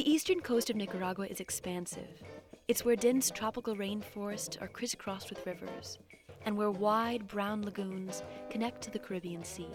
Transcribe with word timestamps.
The 0.00 0.10
eastern 0.10 0.40
coast 0.40 0.70
of 0.70 0.76
Nicaragua 0.76 1.26
is 1.26 1.40
expansive. 1.40 2.22
It's 2.68 2.86
where 2.86 2.96
dense 2.96 3.30
tropical 3.30 3.76
rainforests 3.76 4.58
are 4.62 4.66
crisscrossed 4.66 5.28
with 5.28 5.44
rivers, 5.44 5.98
and 6.46 6.56
where 6.56 6.70
wide 6.70 7.28
brown 7.28 7.62
lagoons 7.62 8.22
connect 8.48 8.80
to 8.80 8.90
the 8.90 8.98
Caribbean 8.98 9.44
Sea. 9.44 9.68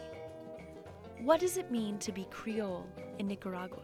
What 1.19 1.41
does 1.41 1.57
it 1.57 1.69
mean 1.69 1.99
to 1.99 2.11
be 2.11 2.25
Creole 2.31 2.87
in 3.19 3.27
Nicaragua? 3.27 3.83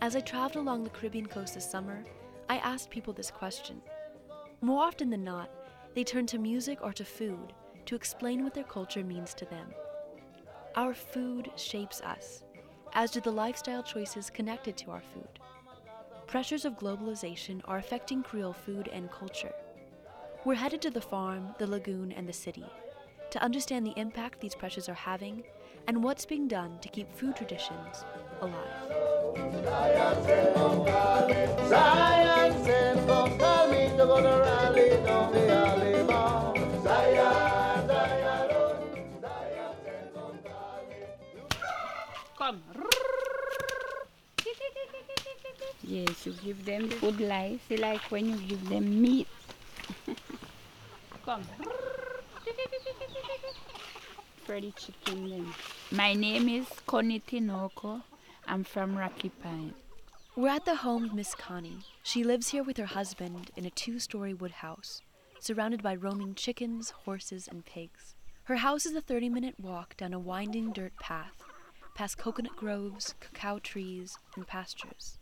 As 0.00 0.16
I 0.16 0.20
traveled 0.20 0.64
along 0.64 0.82
the 0.82 0.88
Caribbean 0.88 1.26
coast 1.26 1.52
this 1.56 1.70
summer, 1.70 2.02
I 2.48 2.56
asked 2.56 2.88
people 2.88 3.12
this 3.12 3.30
question. 3.30 3.82
More 4.62 4.82
often 4.82 5.10
than 5.10 5.24
not, 5.24 5.50
they 5.94 6.04
turn 6.04 6.24
to 6.28 6.38
music 6.38 6.78
or 6.80 6.94
to 6.94 7.04
food 7.04 7.52
to 7.84 7.94
explain 7.94 8.44
what 8.44 8.54
their 8.54 8.64
culture 8.64 9.04
means 9.04 9.34
to 9.34 9.44
them. 9.44 9.66
Our 10.74 10.94
food 10.94 11.50
shapes 11.56 12.00
us, 12.00 12.44
as 12.94 13.10
do 13.10 13.20
the 13.20 13.30
lifestyle 13.30 13.82
choices 13.82 14.30
connected 14.30 14.76
to 14.76 14.90
our 14.90 15.02
food. 15.12 15.40
Pressures 16.26 16.64
of 16.64 16.78
globalization 16.78 17.60
are 17.66 17.78
affecting 17.78 18.22
Creole 18.22 18.52
food 18.52 18.88
and 18.92 19.10
culture. 19.10 19.52
We're 20.44 20.54
headed 20.54 20.80
to 20.82 20.90
the 20.90 21.00
farm, 21.00 21.54
the 21.58 21.66
lagoon, 21.66 22.12
and 22.12 22.28
the 22.28 22.32
city 22.32 22.66
to 23.34 23.42
understand 23.42 23.84
the 23.84 23.98
impact 23.98 24.40
these 24.40 24.54
pressures 24.54 24.88
are 24.88 24.94
having 24.94 25.42
and 25.88 26.04
what's 26.04 26.24
being 26.24 26.46
done 26.46 26.78
to 26.80 26.88
keep 26.88 27.12
food 27.12 27.34
traditions 27.34 28.04
alive. 28.40 28.64
Yes, 45.94 46.26
you 46.26 46.32
give 46.44 46.64
them 46.64 46.88
food 46.88 47.20
life. 47.20 47.60
See, 47.68 47.76
like 47.76 48.00
when 48.10 48.26
you 48.28 48.36
give 48.48 48.68
them 48.68 49.00
meat. 49.00 49.28
Come. 51.24 51.44
For 54.44 54.60
chicken 54.60 55.30
then. 55.30 55.54
My 55.92 56.12
name 56.14 56.48
is 56.48 56.66
Connie 56.84 57.20
Tinoco. 57.20 58.02
I'm 58.48 58.64
from 58.64 58.98
Rocky 58.98 59.28
Point. 59.28 59.76
We're 60.34 60.48
at 60.48 60.64
the 60.64 60.74
home 60.74 61.04
of 61.04 61.14
Miss 61.14 61.36
Connie. 61.36 61.84
She 62.02 62.24
lives 62.24 62.48
here 62.48 62.64
with 62.64 62.78
her 62.78 62.86
husband 62.86 63.52
in 63.54 63.64
a 63.64 63.70
two 63.70 64.00
story 64.00 64.34
wood 64.34 64.64
house, 64.66 65.00
surrounded 65.38 65.80
by 65.80 65.94
roaming 65.94 66.34
chickens, 66.34 66.90
horses, 67.04 67.46
and 67.46 67.64
pigs. 67.64 68.16
Her 68.46 68.56
house 68.56 68.84
is 68.84 68.96
a 68.96 69.00
30 69.00 69.28
minute 69.28 69.60
walk 69.60 69.96
down 69.96 70.12
a 70.12 70.18
winding 70.18 70.72
dirt 70.72 70.96
path, 70.98 71.44
past 71.94 72.18
coconut 72.18 72.56
groves, 72.56 73.14
cacao 73.20 73.60
trees, 73.60 74.18
and 74.34 74.44
pastures. 74.44 75.18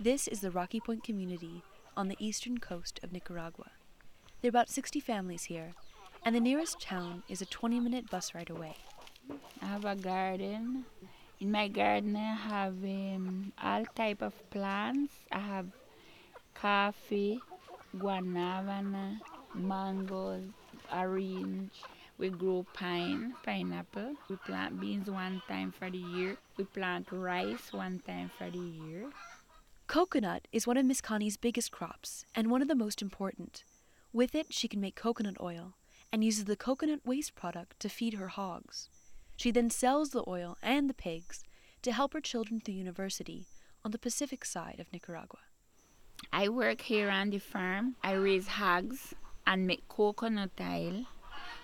This 0.00 0.26
is 0.26 0.40
the 0.40 0.50
Rocky 0.50 0.80
Point 0.80 1.04
community 1.04 1.62
on 1.96 2.08
the 2.08 2.16
eastern 2.18 2.58
coast 2.58 2.98
of 3.04 3.12
Nicaragua. 3.12 3.70
There 4.40 4.48
are 4.48 4.50
about 4.50 4.68
60 4.68 4.98
families 4.98 5.44
here, 5.44 5.74
and 6.24 6.34
the 6.34 6.40
nearest 6.40 6.80
town 6.80 7.22
is 7.28 7.40
a 7.40 7.46
20 7.46 7.78
minute 7.78 8.10
bus 8.10 8.34
ride 8.34 8.50
away. 8.50 8.74
I 9.60 9.66
have 9.66 9.84
a 9.84 9.94
garden. 9.94 10.86
In 11.38 11.52
my 11.52 11.68
garden, 11.68 12.16
I 12.16 12.34
have 12.34 12.82
um, 12.82 13.52
all 13.62 13.84
type 13.94 14.22
of 14.22 14.34
plants. 14.50 15.12
I 15.30 15.38
have 15.38 15.66
coffee, 16.54 17.40
guanabana, 17.96 19.20
mangoes, 19.54 20.48
orange. 20.92 21.72
We 22.18 22.30
grow 22.30 22.66
pine, 22.72 23.34
pineapple. 23.44 24.16
We 24.28 24.36
plant 24.36 24.80
beans 24.80 25.08
one 25.08 25.42
time 25.46 25.72
for 25.78 25.90
the 25.90 25.98
year. 25.98 26.36
We 26.56 26.64
plant 26.64 27.08
rice 27.12 27.72
one 27.72 28.00
time 28.04 28.30
for 28.36 28.50
the 28.50 28.58
year. 28.58 29.10
Coconut 29.92 30.48
is 30.52 30.66
one 30.66 30.78
of 30.78 30.86
Miss 30.86 31.02
Connie's 31.02 31.36
biggest 31.36 31.70
crops 31.70 32.24
and 32.34 32.50
one 32.50 32.62
of 32.62 32.68
the 32.68 32.74
most 32.74 33.02
important. 33.02 33.62
With 34.10 34.34
it, 34.34 34.46
she 34.48 34.66
can 34.66 34.80
make 34.80 34.96
coconut 34.96 35.36
oil 35.38 35.74
and 36.10 36.24
uses 36.24 36.46
the 36.46 36.56
coconut 36.56 37.00
waste 37.04 37.34
product 37.34 37.78
to 37.80 37.90
feed 37.90 38.14
her 38.14 38.28
hogs. 38.28 38.88
She 39.36 39.50
then 39.50 39.68
sells 39.68 40.08
the 40.08 40.24
oil 40.26 40.56
and 40.62 40.88
the 40.88 40.94
pigs 40.94 41.44
to 41.82 41.92
help 41.92 42.14
her 42.14 42.22
children 42.22 42.58
through 42.58 42.76
university 42.76 43.44
on 43.84 43.90
the 43.90 43.98
Pacific 43.98 44.46
side 44.46 44.80
of 44.80 44.90
Nicaragua. 44.94 45.40
I 46.32 46.48
work 46.48 46.80
here 46.80 47.10
on 47.10 47.28
the 47.28 47.38
farm. 47.38 47.96
I 48.02 48.12
raise 48.12 48.48
hogs 48.48 49.12
and 49.46 49.66
make 49.66 49.86
coconut 49.88 50.52
oil. 50.58 51.04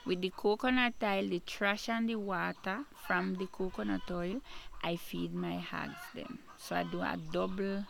With 0.05 0.21
the 0.21 0.35
coconut 0.37 1.03
oil, 1.03 1.27
the 1.27 1.41
trash 1.41 1.89
and 1.89 2.07
the 2.07 2.17
water 2.17 2.81
from 3.07 3.37
the 3.37 3.47
coconut 3.47 4.11
oil, 4.11 4.43
I 4.85 4.97
feed 4.97 5.33
my 5.33 5.57
hogs 5.57 6.05
them. 6.15 6.41
So 6.59 6.77
I 6.77 6.83
do 6.83 7.01
a 7.01 7.17
double 7.33 7.87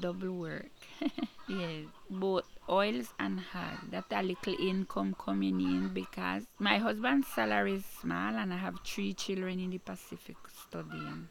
double 0.00 0.32
work. 0.32 0.70
yes, 1.48 1.84
both 2.10 2.44
oils 2.68 3.12
and 3.18 3.40
hard. 3.40 3.78
That 3.90 4.04
a 4.10 4.22
little 4.22 4.56
income 4.58 5.14
coming 5.18 5.60
in 5.60 5.88
because 5.94 6.44
my 6.58 6.78
husband's 6.78 7.28
salary 7.28 7.74
is 7.74 7.84
small 7.84 8.34
and 8.36 8.52
I 8.52 8.56
have 8.56 8.80
three 8.84 9.14
children 9.14 9.58
in 9.60 9.70
the 9.70 9.78
Pacific 9.78 10.36
studying. 10.66 11.28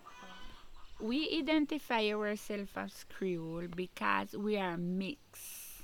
We 0.99 1.37
identify 1.39 2.09
ourselves 2.09 2.71
as 2.75 3.05
Creole 3.07 3.67
because 3.75 4.33
we 4.33 4.57
are 4.57 4.77
mixed. 4.77 5.83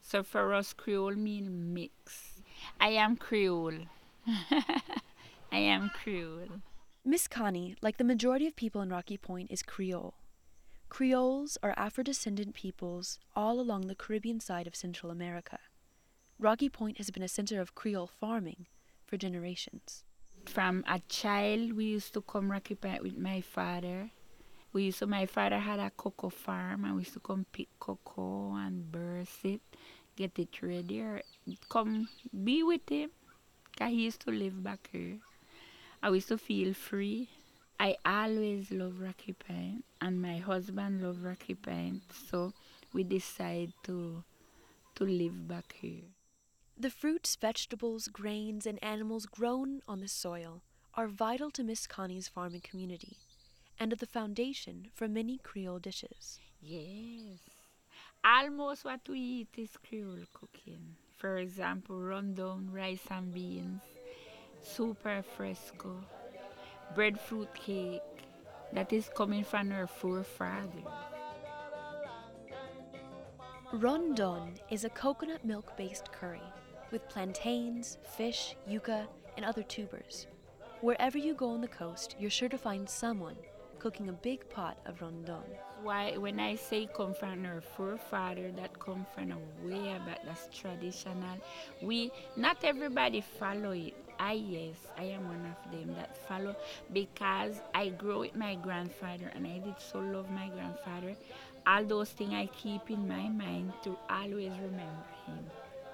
So 0.00 0.22
for 0.22 0.54
us, 0.54 0.72
Creole 0.72 1.14
means 1.14 1.48
mix. 1.50 2.40
I 2.80 2.88
am 2.90 3.16
Creole. 3.16 3.86
I 5.52 5.58
am 5.58 5.90
Creole. 5.90 6.48
Miss 7.04 7.28
Connie, 7.28 7.76
like 7.80 7.98
the 7.98 8.04
majority 8.04 8.46
of 8.46 8.56
people 8.56 8.82
in 8.82 8.90
Rocky 8.90 9.16
Point, 9.16 9.50
is 9.50 9.62
Creole. 9.62 10.14
Creoles 10.88 11.58
are 11.62 11.74
Afro 11.76 12.02
descendant 12.02 12.54
peoples 12.54 13.18
all 13.36 13.60
along 13.60 13.86
the 13.86 13.94
Caribbean 13.94 14.40
side 14.40 14.66
of 14.66 14.74
Central 14.74 15.12
America. 15.12 15.58
Rocky 16.38 16.68
Point 16.68 16.98
has 16.98 17.10
been 17.10 17.22
a 17.22 17.28
center 17.28 17.60
of 17.60 17.74
Creole 17.74 18.06
farming 18.06 18.66
for 19.06 19.16
generations. 19.16 20.04
From 20.46 20.84
a 20.88 21.00
child, 21.08 21.74
we 21.74 21.84
used 21.84 22.14
to 22.14 22.22
come 22.22 22.50
Rocky 22.50 22.74
Point 22.74 23.02
with 23.02 23.18
my 23.18 23.40
father. 23.40 24.10
We 24.72 24.84
used 24.84 25.00
to, 25.00 25.06
my 25.06 25.26
father 25.26 25.58
had 25.58 25.78
a 25.78 25.90
cocoa 25.90 26.30
farm 26.30 26.84
and 26.84 26.94
we 26.94 27.02
used 27.02 27.14
to 27.14 27.20
come 27.20 27.46
pick 27.52 27.68
cocoa 27.78 28.54
and 28.54 28.90
burst 28.90 29.44
it, 29.44 29.60
get 30.16 30.38
it 30.38 30.62
ready, 30.62 31.00
or 31.00 31.22
come 31.68 32.08
be 32.44 32.62
with 32.62 32.88
him. 32.88 33.10
Cause 33.78 33.90
he 33.90 34.04
used 34.04 34.20
to 34.22 34.30
live 34.30 34.62
back 34.64 34.88
here. 34.90 35.18
I 36.02 36.08
used 36.08 36.28
to 36.28 36.38
feel 36.38 36.74
free. 36.74 37.28
I 37.80 37.96
always 38.04 38.72
love 38.72 39.00
Rocky 39.00 39.36
and 40.00 40.20
my 40.20 40.38
husband 40.38 41.00
love 41.00 41.22
Rocky 41.22 41.54
Point, 41.54 42.02
so 42.28 42.52
we 42.92 43.04
decide 43.04 43.72
to 43.84 44.24
to 44.96 45.04
live 45.04 45.46
back 45.46 45.76
here. 45.80 46.10
The 46.76 46.90
fruits, 46.90 47.36
vegetables, 47.36 48.08
grains, 48.08 48.66
and 48.66 48.82
animals 48.82 49.26
grown 49.26 49.82
on 49.86 50.00
the 50.00 50.08
soil 50.08 50.62
are 50.94 51.06
vital 51.06 51.52
to 51.52 51.62
Miss 51.62 51.86
Connie's 51.86 52.26
farming 52.26 52.62
community 52.62 53.18
and 53.78 53.92
are 53.92 53.96
the 53.96 54.06
foundation 54.06 54.88
for 54.92 55.06
many 55.06 55.38
Creole 55.38 55.78
dishes. 55.78 56.40
Yes. 56.60 57.38
Almost 58.24 58.84
what 58.84 59.08
we 59.08 59.20
eat 59.20 59.54
is 59.56 59.76
Creole 59.88 60.26
cooking. 60.34 60.96
For 61.16 61.38
example, 61.38 62.00
rundown 62.00 62.70
rice 62.72 63.06
and 63.08 63.32
beans, 63.32 63.82
super 64.62 65.22
fresco, 65.22 66.02
breadfruit 66.94 67.52
cake 67.54 68.02
that 68.72 68.92
is 68.92 69.10
coming 69.14 69.44
from 69.44 69.72
our 69.72 69.86
forefathers. 69.86 70.84
Rondon 73.72 74.54
is 74.70 74.84
a 74.84 74.90
coconut 74.90 75.44
milk 75.44 75.76
based 75.76 76.10
curry 76.12 76.42
with 76.90 77.08
plantains, 77.08 77.98
fish, 78.16 78.56
yuca, 78.68 79.06
and 79.36 79.44
other 79.44 79.62
tubers. 79.62 80.26
Wherever 80.80 81.18
you 81.18 81.34
go 81.34 81.50
on 81.50 81.60
the 81.60 81.68
coast, 81.68 82.16
you're 82.18 82.30
sure 82.30 82.48
to 82.48 82.56
find 82.56 82.88
someone 82.88 83.36
cooking 83.78 84.08
a 84.08 84.12
big 84.12 84.48
pot 84.48 84.78
of 84.86 85.00
rondon. 85.00 85.42
Why, 85.82 86.16
when 86.16 86.40
I 86.40 86.56
say 86.56 86.88
come 86.92 87.14
from 87.14 87.44
our 87.46 87.60
forefather, 87.60 88.50
that 88.52 88.78
come 88.78 89.06
from 89.14 89.32
a 89.32 89.66
way 89.66 89.96
back, 90.04 90.24
that's 90.24 90.48
traditional. 90.56 91.38
We, 91.82 92.10
not 92.36 92.64
everybody 92.64 93.20
follow 93.20 93.70
it. 93.72 93.94
I, 94.18 94.32
yes, 94.32 94.76
I 94.96 95.04
am 95.04 95.26
one 95.28 95.46
of 95.46 95.72
them 95.72 95.94
that 95.94 96.16
follow 96.28 96.56
because 96.92 97.60
I 97.74 97.90
grew 97.90 98.20
with 98.20 98.34
my 98.34 98.56
grandfather 98.56 99.30
and 99.34 99.46
I 99.46 99.58
did 99.58 99.76
so 99.78 100.00
love 100.00 100.30
my 100.30 100.48
grandfather. 100.48 101.14
All 101.66 101.84
those 101.84 102.10
things 102.10 102.32
I 102.32 102.46
keep 102.46 102.90
in 102.90 103.06
my 103.06 103.28
mind 103.28 103.72
to 103.84 103.96
always 104.10 104.52
remember 104.52 105.06
him. 105.26 105.44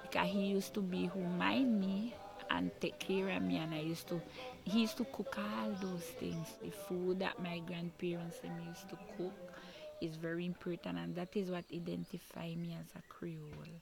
Because 0.01 0.27
he 0.27 0.45
used 0.47 0.73
to 0.73 0.81
be 0.81 1.05
who 1.07 1.21
mind 1.21 1.79
me 1.79 2.15
and 2.49 2.71
take 2.79 2.99
care 2.99 3.29
of 3.29 3.43
me 3.43 3.57
and 3.57 3.73
I 3.73 3.79
used 3.79 4.07
to 4.07 4.21
he 4.63 4.81
used 4.81 4.97
to 4.97 5.05
cook 5.05 5.37
all 5.37 5.71
those 5.81 6.03
things. 6.19 6.47
The 6.63 6.71
food 6.71 7.19
that 7.19 7.39
my 7.41 7.59
grandparents 7.59 8.37
and 8.43 8.57
me 8.57 8.65
used 8.69 8.89
to 8.89 8.97
cook 9.17 9.53
is 10.01 10.15
very 10.15 10.45
important 10.45 10.97
and 10.97 11.15
that 11.15 11.35
is 11.35 11.51
what 11.51 11.65
identify 11.73 12.55
me 12.55 12.75
as 12.79 12.87
a 12.95 13.01
Creole. 13.07 13.79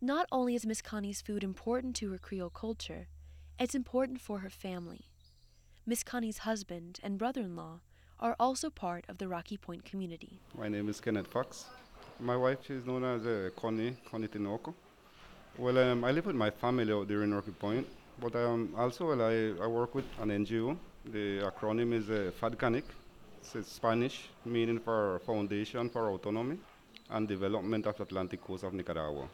Not 0.00 0.26
only 0.30 0.54
is 0.54 0.66
Miss 0.66 0.82
Connie's 0.82 1.22
food 1.22 1.42
important 1.42 1.96
to 1.96 2.12
her 2.12 2.18
Creole 2.18 2.50
culture, 2.50 3.08
it's 3.58 3.74
important 3.74 4.20
for 4.20 4.38
her 4.38 4.50
family. 4.50 5.06
Miss 5.86 6.02
Connie's 6.02 6.38
husband 6.38 6.98
and 7.02 7.18
brother 7.18 7.42
in 7.42 7.54
law 7.56 7.80
are 8.18 8.36
also 8.40 8.70
part 8.70 9.04
of 9.08 9.18
the 9.18 9.28
Rocky 9.28 9.56
Point 9.56 9.84
community. 9.84 10.40
My 10.58 10.68
name 10.68 10.88
is 10.88 11.00
Kenneth 11.00 11.26
Fox. 11.28 11.66
My 12.20 12.36
wife 12.36 12.70
is 12.70 12.84
known 12.86 13.04
as 13.04 13.26
uh, 13.26 13.50
Connie, 13.56 13.96
Connie 14.10 14.28
Tinoco. 14.28 14.74
Well, 15.58 15.78
um, 15.78 16.04
I 16.04 16.10
live 16.10 16.26
with 16.26 16.36
my 16.36 16.50
family 16.50 16.92
out 16.92 17.06
there 17.06 17.22
in 17.22 17.34
Rocky 17.34 17.52
Point, 17.52 17.86
but 18.20 18.34
um, 18.34 18.72
also 18.76 19.08
well, 19.08 19.22
I, 19.22 19.62
I 19.62 19.66
work 19.66 19.94
with 19.94 20.06
an 20.20 20.30
NGO. 20.30 20.76
The 21.04 21.40
acronym 21.42 21.92
is 21.92 22.08
uh, 22.10 22.30
FADCANIC. 22.40 22.84
It's 23.54 23.72
Spanish, 23.72 24.30
meaning 24.44 24.78
for 24.78 25.20
Foundation 25.26 25.90
for 25.90 26.10
Autonomy 26.10 26.58
and 27.10 27.28
Development 27.28 27.86
of 27.86 27.96
the 27.98 28.04
Atlantic 28.04 28.42
Coast 28.42 28.64
of 28.64 28.72
Nicaragua. 28.72 29.28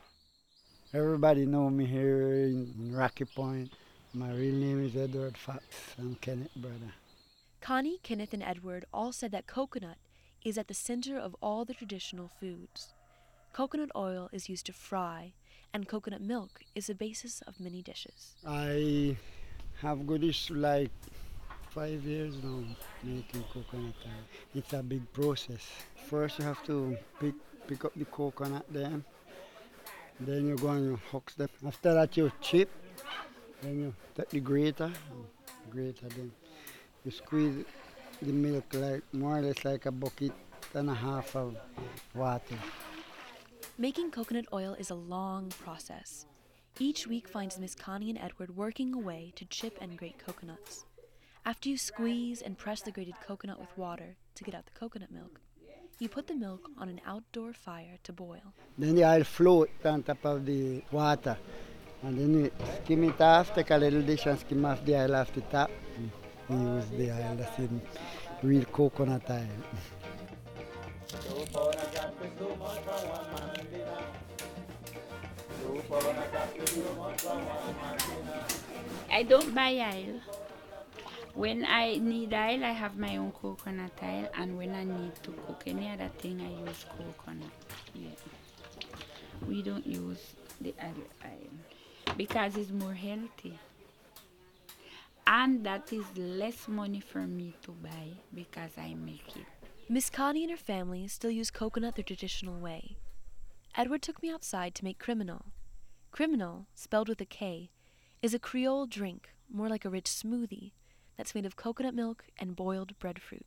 Everybody 0.92 1.46
know 1.46 1.70
me 1.70 1.86
here 1.86 2.32
in 2.32 2.92
Rocky 2.92 3.24
Point. 3.24 3.70
My 4.12 4.32
real 4.32 4.54
name 4.54 4.84
is 4.84 4.96
Edward 4.96 5.38
Fox. 5.38 5.62
I'm 5.96 6.16
Kenneth's 6.16 6.56
brother. 6.56 6.92
Connie, 7.60 8.00
Kenneth, 8.02 8.34
and 8.34 8.42
Edward 8.42 8.84
all 8.92 9.12
said 9.12 9.30
that 9.30 9.46
coconut 9.46 9.98
is 10.44 10.58
at 10.58 10.66
the 10.66 10.74
center 10.74 11.16
of 11.16 11.36
all 11.40 11.64
the 11.64 11.74
traditional 11.74 12.28
foods. 12.40 12.92
Coconut 13.52 13.90
oil 13.94 14.28
is 14.32 14.48
used 14.48 14.66
to 14.66 14.72
fry, 14.72 15.32
and 15.72 15.86
coconut 15.86 16.22
milk 16.22 16.62
is 16.74 16.88
the 16.88 16.94
basis 16.96 17.40
of 17.42 17.60
many 17.60 17.82
dishes. 17.82 18.34
I 18.44 19.16
have 19.80 20.04
goodish 20.08 20.50
like 20.50 20.90
five 21.68 22.02
years 22.02 22.34
now 22.42 22.64
making 23.04 23.44
coconut 23.52 23.94
oil. 24.04 24.24
It's 24.56 24.72
a 24.72 24.82
big 24.82 25.12
process. 25.12 25.64
First 26.08 26.40
you 26.40 26.46
have 26.46 26.64
to 26.66 26.96
pick, 27.20 27.34
pick 27.68 27.84
up 27.84 27.92
the 27.94 28.06
coconut 28.06 28.66
then. 28.70 29.04
Then 30.18 30.48
you 30.48 30.56
go 30.56 30.70
and 30.70 30.84
you 30.84 31.00
hooks 31.12 31.34
them. 31.34 31.48
After 31.64 31.94
that 31.94 32.16
you 32.16 32.32
chip. 32.40 32.70
Then 33.62 33.80
you 33.80 33.94
take 34.14 34.30
the 34.30 34.40
grater. 34.40 34.90
Grater 35.70 36.08
then. 36.08 36.32
You 37.04 37.10
squeeze 37.10 37.64
the 38.22 38.32
milk 38.32 38.64
like 38.74 39.02
more 39.12 39.38
or 39.38 39.42
less 39.42 39.64
like 39.64 39.86
a 39.86 39.92
bucket 39.92 40.32
and 40.74 40.90
a 40.90 40.94
half 40.94 41.34
of 41.36 41.56
water. 42.14 42.56
Making 43.78 44.10
coconut 44.10 44.46
oil 44.52 44.74
is 44.78 44.90
a 44.90 44.94
long 44.94 45.48
process. 45.48 46.26
Each 46.78 47.06
week 47.06 47.28
finds 47.28 47.58
Miss 47.58 47.74
Connie 47.74 48.10
and 48.10 48.18
Edward 48.18 48.56
working 48.56 48.94
away 48.94 49.32
to 49.36 49.44
chip 49.46 49.78
and 49.80 49.96
grate 49.96 50.18
coconuts. 50.18 50.84
After 51.44 51.68
you 51.68 51.78
squeeze 51.78 52.42
and 52.42 52.58
press 52.58 52.82
the 52.82 52.92
grated 52.92 53.14
coconut 53.26 53.58
with 53.58 53.76
water 53.76 54.16
to 54.34 54.44
get 54.44 54.54
out 54.54 54.66
the 54.66 54.78
coconut 54.78 55.10
milk, 55.10 55.40
you 55.98 56.08
put 56.08 56.26
the 56.26 56.34
milk 56.34 56.70
on 56.78 56.88
an 56.88 57.00
outdoor 57.06 57.52
fire 57.52 57.98
to 58.04 58.12
boil. 58.12 58.54
Then 58.78 58.94
the 58.94 59.04
oil 59.04 59.24
float 59.24 59.70
on 59.84 60.02
top 60.02 60.24
of 60.24 60.46
the 60.46 60.82
water. 60.90 61.36
And 62.02 62.18
then 62.18 62.44
you 62.44 62.50
skim 62.82 63.04
it 63.04 63.20
off, 63.20 63.54
take 63.54 63.70
a 63.70 63.76
little 63.76 64.00
dish 64.00 64.24
and 64.24 64.38
skim 64.38 64.64
off 64.64 64.82
the 64.84 64.96
oil 64.96 65.10
mm. 65.10 65.20
off 65.20 65.32
the 65.34 65.42
top. 65.42 65.70
And 66.48 66.76
use 66.76 66.88
the 66.96 67.10
oil 67.10 67.36
that's 67.36 67.58
in 67.58 67.80
real 68.42 68.64
coconut 68.64 69.22
oil. 69.28 69.46
I 79.12 79.22
don't 79.22 79.54
buy 79.54 79.72
oil. 79.94 80.20
When 81.34 81.64
I 81.66 81.96
need 81.96 82.32
oil, 82.32 82.64
I 82.64 82.72
have 82.72 82.96
my 82.98 83.16
own 83.16 83.32
coconut 83.32 83.92
oil, 84.02 84.28
and 84.34 84.56
when 84.56 84.74
I 84.74 84.84
need 84.84 85.14
to 85.22 85.30
cook 85.46 85.62
any 85.66 85.90
other 85.90 86.08
thing, 86.18 86.40
I 86.40 86.66
use 86.66 86.86
coconut. 86.96 87.50
Yeah. 87.94 88.08
We 89.46 89.62
don't 89.62 89.86
use 89.86 90.34
the 90.60 90.74
other 90.80 91.06
oil 91.24 91.39
because 92.20 92.54
it's 92.58 92.70
more 92.70 92.92
healthy. 92.92 93.58
And 95.26 95.64
that 95.64 95.90
is 95.90 96.04
less 96.14 96.68
money 96.68 97.00
for 97.00 97.20
me 97.20 97.54
to 97.62 97.70
buy 97.70 98.08
because 98.34 98.72
I 98.76 98.92
make 98.92 99.36
it. 99.36 99.46
Miss 99.88 100.10
Connie 100.10 100.42
and 100.44 100.50
her 100.50 100.58
family 100.58 101.08
still 101.08 101.30
use 101.30 101.50
coconut 101.50 101.94
the 101.96 102.02
traditional 102.02 102.60
way. 102.60 102.98
Edward 103.74 104.02
took 104.02 104.22
me 104.22 104.30
outside 104.30 104.74
to 104.74 104.84
make 104.84 104.98
criminal. 104.98 105.46
Criminal, 106.10 106.66
spelled 106.74 107.08
with 107.08 107.22
a 107.22 107.24
K, 107.24 107.70
is 108.20 108.34
a 108.34 108.38
Creole 108.38 108.84
drink, 108.84 109.30
more 109.50 109.70
like 109.70 109.86
a 109.86 109.90
rich 109.90 110.10
smoothie, 110.10 110.72
that's 111.16 111.34
made 111.34 111.46
of 111.46 111.56
coconut 111.56 111.94
milk 111.94 112.26
and 112.38 112.54
boiled 112.54 112.98
breadfruit. 112.98 113.46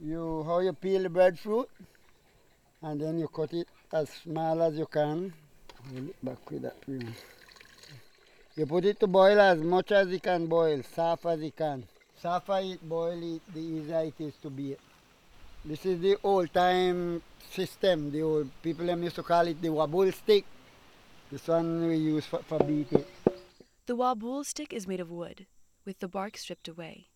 You 0.00 0.42
how 0.44 0.58
you 0.58 0.72
peel 0.72 1.04
the 1.04 1.10
breadfruit 1.10 1.70
and 2.82 3.00
then 3.00 3.20
you 3.20 3.28
cut 3.28 3.52
it 3.52 3.68
as 3.92 4.08
small 4.10 4.64
as 4.64 4.76
you 4.76 4.86
can. 4.86 5.32
Back 6.24 6.50
with 6.50 6.62
that 6.62 6.82
cream. 6.84 7.14
You 8.56 8.66
put 8.66 8.84
it 8.84 9.00
to 9.00 9.08
boil 9.08 9.40
as 9.40 9.58
much 9.60 9.90
as 9.90 10.12
it 10.12 10.22
can 10.22 10.46
boil, 10.46 10.80
soft 10.94 11.26
as 11.26 11.42
it 11.42 11.56
can. 11.56 11.84
Softer 12.22 12.60
it 12.62 12.88
boil 12.88 13.20
it, 13.34 13.42
the 13.52 13.60
easier 13.60 14.02
it 14.02 14.14
is 14.20 14.34
to 14.42 14.48
beat. 14.48 14.78
This 15.64 15.84
is 15.84 16.00
the 16.00 16.16
old 16.22 16.54
time 16.54 17.20
system. 17.50 18.12
The 18.12 18.22
old 18.22 18.50
people 18.62 18.86
them 18.86 19.02
used 19.02 19.16
to 19.16 19.24
call 19.24 19.48
it 19.48 19.60
the 19.60 19.68
wabul 19.68 20.14
stick. 20.14 20.44
This 21.32 21.48
one 21.48 21.88
we 21.88 21.96
use 21.96 22.26
for, 22.26 22.38
for 22.44 22.60
beat 22.60 22.92
it. 22.92 23.08
The 23.86 23.96
wabul 23.96 24.46
stick 24.46 24.72
is 24.72 24.86
made 24.86 25.00
of 25.00 25.10
wood, 25.10 25.46
with 25.84 25.98
the 25.98 26.06
bark 26.06 26.36
stripped 26.36 26.68
away. 26.68 27.08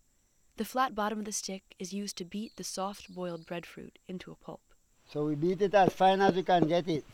The 0.56 0.64
flat 0.64 0.96
bottom 0.96 1.20
of 1.20 1.24
the 1.24 1.30
stick 1.30 1.62
is 1.78 1.92
used 1.92 2.16
to 2.16 2.24
beat 2.24 2.56
the 2.56 2.64
soft 2.64 3.14
boiled 3.14 3.46
breadfruit 3.46 4.00
into 4.08 4.32
a 4.32 4.34
pulp. 4.34 4.60
So 5.08 5.26
we 5.26 5.36
beat 5.36 5.62
it 5.62 5.72
as 5.72 5.92
fine 5.92 6.20
as 6.20 6.34
we 6.34 6.42
can 6.42 6.66
get 6.66 6.88
it. 6.88 7.04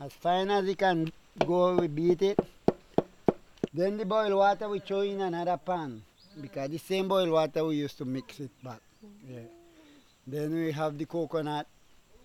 As 0.00 0.12
fine 0.12 0.50
as 0.50 0.64
we 0.64 0.74
can 0.74 1.12
go, 1.38 1.76
we 1.76 1.88
beat 1.88 2.22
it. 2.22 2.38
Then 3.74 3.96
the 3.96 4.04
boiled 4.04 4.34
water 4.34 4.68
we 4.68 4.80
throw 4.80 5.00
in 5.00 5.20
another 5.20 5.56
pan 5.56 6.02
because 6.40 6.70
the 6.70 6.78
same 6.78 7.08
boiled 7.08 7.30
water 7.30 7.64
we 7.64 7.76
used 7.76 7.98
to 7.98 8.04
mix 8.04 8.40
it 8.40 8.50
back. 8.62 8.80
Yeah. 9.28 9.40
Then 10.26 10.54
we 10.54 10.72
have 10.72 10.98
the 10.98 11.06
coconut. 11.06 11.66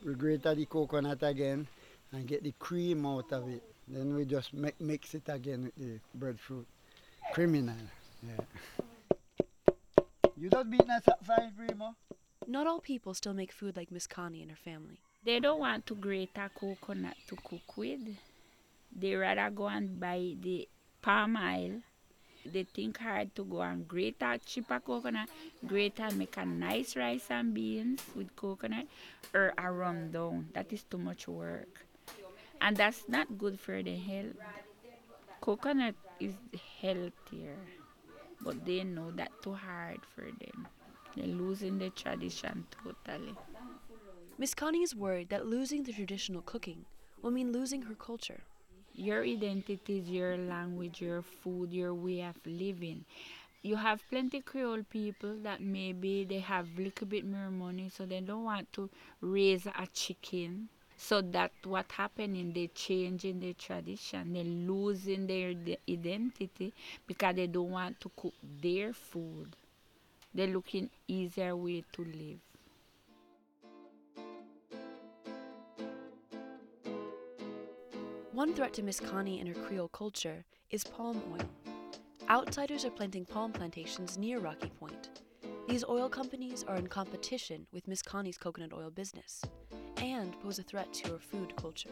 We 0.05 0.13
grate 0.13 0.43
the 0.43 0.65
coconut 0.65 1.23
again 1.23 1.67
and 2.11 2.27
get 2.27 2.43
the 2.43 2.53
cream 2.59 3.05
out 3.05 3.31
of 3.31 3.49
it. 3.49 3.63
Then 3.87 4.15
we 4.15 4.25
just 4.25 4.53
mi- 4.53 4.73
mix 4.79 5.15
it 5.15 5.23
again 5.27 5.63
with 5.63 5.75
the 5.77 5.99
breadfruit. 6.13 6.67
Criminal. 7.33 7.75
Yeah. 8.21 8.43
You 10.37 10.49
don't 10.49 10.69
beat 10.69 10.85
that 10.85 11.03
fine, 11.23 11.51
Primo? 11.57 11.95
Not 12.45 12.67
all 12.67 12.79
people 12.79 13.13
still 13.13 13.33
make 13.33 13.51
food 13.51 13.75
like 13.75 13.91
Miss 13.91 14.05
Connie 14.05 14.41
and 14.41 14.51
her 14.51 14.57
family. 14.57 14.99
They 15.25 15.39
don't 15.39 15.59
want 15.59 15.85
to 15.87 15.95
grate 15.95 16.31
a 16.35 16.49
coconut 16.49 17.15
to 17.27 17.35
cook 17.35 17.75
with. 17.75 17.99
They 18.97 19.15
rather 19.15 19.49
go 19.51 19.67
and 19.69 19.99
buy 19.99 20.35
the 20.41 20.67
palm 21.01 21.37
oil. 21.37 21.81
They 22.45 22.63
think 22.63 22.97
hard 22.99 23.35
to 23.35 23.45
go 23.45 23.61
and 23.61 23.87
grate 23.87 24.21
a 24.21 24.39
cheaper 24.39 24.79
coconut, 24.79 25.29
grate 25.65 25.99
and 25.99 26.17
make 26.17 26.37
a 26.37 26.45
nice 26.45 26.95
rice 26.97 27.29
and 27.31 27.53
beans 27.53 28.01
with 28.15 28.35
coconut 28.35 28.87
or 29.33 29.53
a 29.57 29.71
rundown. 29.71 30.49
That 30.53 30.73
is 30.73 30.83
too 30.83 30.97
much 30.99 31.27
work. 31.27 31.85
And 32.61 32.77
that's 32.77 33.07
not 33.07 33.37
good 33.37 33.59
for 33.59 33.83
the 33.83 33.95
health. 33.97 34.37
Coconut 35.41 35.95
is 36.19 36.35
healthier, 36.79 37.57
but 38.41 38.65
they 38.65 38.83
know 38.83 39.11
that 39.11 39.31
too 39.41 39.53
hard 39.55 40.05
for 40.05 40.31
them. 40.31 40.67
They're 41.15 41.27
losing 41.27 41.77
the 41.79 41.89
tradition 41.91 42.67
totally. 42.71 43.37
Miss 44.37 44.55
Connie 44.55 44.81
is 44.83 44.95
worried 44.95 45.29
that 45.29 45.45
losing 45.45 45.83
the 45.83 45.93
traditional 45.93 46.41
cooking 46.41 46.85
will 47.21 47.29
mean 47.31 47.51
losing 47.51 47.83
her 47.83 47.95
culture. 47.95 48.43
Your 48.97 49.23
identity 49.23 49.99
is 49.99 50.09
your 50.09 50.35
language, 50.37 50.99
your 51.01 51.21
food, 51.21 51.71
your 51.71 51.93
way 51.93 52.19
of 52.23 52.35
living. 52.45 53.05
You 53.61 53.75
have 53.77 54.01
plenty 54.09 54.41
Creole 54.41 54.83
people 54.89 55.37
that 55.43 55.61
maybe 55.61 56.25
they 56.25 56.39
have 56.39 56.67
little 56.77 57.07
bit 57.07 57.25
more 57.25 57.49
money, 57.51 57.89
so 57.89 58.05
they 58.05 58.19
don't 58.21 58.43
want 58.45 58.73
to 58.73 58.89
raise 59.21 59.65
a 59.67 59.87
chicken. 59.93 60.69
So 60.97 61.21
that 61.21 61.51
what 61.63 61.91
happening, 61.91 62.53
they 62.53 62.67
changing 62.67 63.39
their 63.39 63.53
tradition, 63.53 64.33
they 64.33 64.43
losing 64.43 65.27
their 65.27 65.53
identity 65.89 66.73
because 67.07 67.35
they 67.35 67.47
don't 67.47 67.71
want 67.71 68.01
to 68.01 68.11
cook 68.17 68.33
their 68.61 68.93
food. 68.93 69.55
They're 70.33 70.47
looking 70.47 70.89
easier 71.07 71.55
way 71.57 71.83
to 71.93 72.03
live. 72.05 72.39
One 78.37 78.53
threat 78.53 78.71
to 78.73 78.83
Miss 78.83 78.99
Connie 78.99 79.39
and 79.39 79.49
her 79.49 79.63
Creole 79.63 79.87
culture 79.87 80.45
is 80.69 80.83
palm 80.83 81.19
oil. 81.33 81.73
Outsiders 82.29 82.85
are 82.85 82.91
planting 82.91 83.25
palm 83.25 83.51
plantations 83.51 84.15
near 84.15 84.37
Rocky 84.37 84.69
Point. 84.79 85.21
These 85.67 85.83
oil 85.83 86.07
companies 86.07 86.63
are 86.67 86.75
in 86.75 86.85
competition 86.85 87.65
with 87.73 87.87
Miss 87.87 88.03
Connie's 88.03 88.37
coconut 88.37 88.73
oil 88.73 88.91
business 88.91 89.41
and 89.97 90.39
pose 90.39 90.59
a 90.59 90.61
threat 90.61 90.93
to 90.93 91.13
her 91.13 91.17
food 91.17 91.55
culture. 91.55 91.89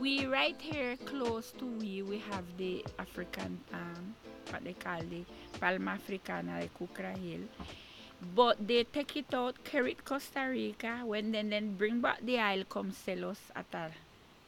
We 0.00 0.24
right 0.24 0.58
here 0.58 0.96
close 1.04 1.52
to 1.58 1.66
we 1.66 2.00
we 2.00 2.16
have 2.30 2.46
the 2.56 2.82
African 2.98 3.60
palm, 3.70 4.14
what 4.48 4.64
they 4.64 4.72
call 4.72 5.02
the 5.02 5.26
Palma 5.60 5.98
Africana, 5.98 6.60
like 6.60 6.72
Kukra 6.78 7.14
Hill. 7.14 7.46
But 8.34 8.66
they 8.66 8.84
take 8.84 9.14
it 9.18 9.34
out, 9.34 9.62
carry 9.64 9.92
it 9.92 10.02
Costa 10.02 10.48
Rica, 10.48 11.02
when 11.04 11.30
then 11.32 11.50
then 11.50 11.76
bring 11.76 12.00
back 12.00 12.24
the 12.24 12.38
oil, 12.38 12.64
come 12.64 12.90
sell 12.90 13.26
us 13.26 13.40
at 13.54 13.66
a 13.74 13.90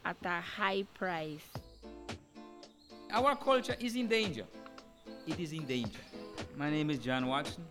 at 0.08 0.16
a 0.24 0.40
high 0.40 0.82
price. 0.94 1.44
Our 3.12 3.36
culture 3.36 3.76
is 3.78 3.94
in 3.94 4.08
danger. 4.08 4.46
It 5.26 5.38
is 5.38 5.52
in 5.52 5.66
danger. 5.66 6.00
My 6.56 6.70
name 6.70 6.88
is 6.88 6.98
John 6.98 7.26
Watson. 7.26 7.64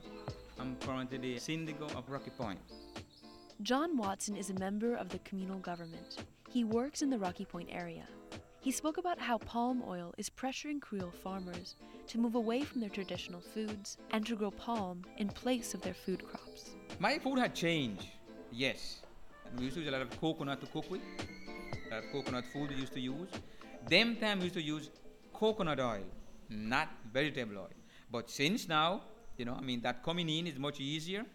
I'm 0.59 0.75
currently 0.81 1.17
the 1.17 1.35
syndico 1.37 1.87
of 1.95 2.07
Rocky 2.07 2.29
Point. 2.29 2.59
John 3.63 3.97
Watson 3.97 4.37
is 4.37 4.51
a 4.51 4.53
member 4.53 4.93
of 4.93 5.09
the 5.09 5.17
communal 5.19 5.57
government. 5.57 6.23
He 6.47 6.63
works 6.63 7.01
in 7.01 7.09
the 7.09 7.17
Rocky 7.17 7.43
Point 7.43 7.69
area. 7.71 8.03
He 8.61 8.71
spoke 8.71 8.97
about 8.97 9.17
how 9.17 9.39
palm 9.39 9.81
oil 9.87 10.13
is 10.19 10.29
pressuring 10.29 10.79
Creole 10.79 11.13
farmers 11.23 11.75
to 12.07 12.19
move 12.19 12.35
away 12.35 12.61
from 12.61 12.81
their 12.81 12.89
traditional 12.89 13.41
foods 13.41 13.97
and 14.11 14.23
to 14.27 14.35
grow 14.35 14.51
palm 14.51 15.01
in 15.17 15.27
place 15.29 15.73
of 15.73 15.81
their 15.81 15.95
food 15.95 16.23
crops. 16.23 16.71
My 16.99 17.17
food 17.17 17.39
had 17.39 17.55
changed, 17.55 18.05
yes. 18.51 18.99
And 19.49 19.57
we 19.57 19.65
used 19.65 19.75
to 19.77 19.81
use 19.81 19.89
a 19.89 19.91
lot 19.91 20.01
of 20.01 20.21
coconut 20.21 20.61
to 20.61 20.67
cook 20.67 20.91
with, 20.91 21.01
of 21.91 22.03
coconut 22.11 22.45
food 22.45 22.69
we 22.69 22.75
used 22.75 22.93
to 22.93 22.99
use. 22.99 23.29
Them 23.89 24.15
time 24.17 24.39
we 24.39 24.45
used 24.45 24.55
to 24.55 24.61
use 24.61 24.89
coconut 25.33 25.79
oil, 25.79 26.03
not 26.49 26.89
vegetable 27.13 27.59
oil. 27.59 27.69
But 28.11 28.29
since 28.29 28.67
now, 28.67 29.01
you 29.37 29.45
know, 29.45 29.53
I 29.53 29.61
mean, 29.61 29.81
that 29.81 30.03
coming 30.03 30.29
in 30.29 30.47
is 30.47 30.57
much 30.57 30.79
easier. 30.79 31.25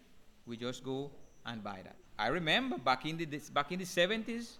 We 0.45 0.57
just 0.57 0.83
go 0.83 1.11
and 1.45 1.63
buy 1.63 1.79
that. 1.83 1.95
I 2.17 2.27
remember 2.27 2.77
back 2.77 3.05
in 3.05 3.17
the 3.17 3.25
back 3.53 3.71
in 3.71 3.79
the 3.79 3.85
70s, 3.85 4.57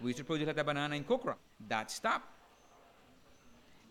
we 0.00 0.08
used 0.08 0.18
to 0.18 0.24
produce 0.24 0.48
a 0.48 0.64
banana 0.64 0.94
in 0.94 1.04
Kukra. 1.04 1.36
That 1.68 1.90
stopped. 1.90 2.28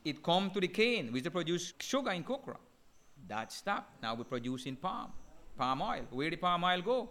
It 0.04 0.24
come 0.24 0.50
to 0.52 0.60
the 0.60 0.68
cane. 0.68 1.08
We 1.08 1.14
used 1.14 1.26
to 1.26 1.32
produce 1.32 1.74
sugar 1.80 2.12
in 2.12 2.24
Kukra. 2.24 2.58
That 3.28 3.52
stopped. 3.52 4.02
Now 4.02 4.16
we 4.16 4.24
produce 4.24 4.66
in 4.66 4.76
palm, 4.76 5.12
palm 5.58 5.82
oil. 5.82 6.06
Where 6.10 6.30
the 6.30 6.38
palm 6.38 6.64
oil 6.64 6.82
go? 6.82 7.10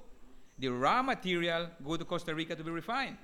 The 0.59 0.69
raw 0.69 1.03
material 1.03 1.69
go 1.85 1.97
to 1.97 2.05
Costa 2.05 2.35
Rica 2.35 2.55
to 2.55 2.63
be 2.63 2.71
refined, 2.71 3.17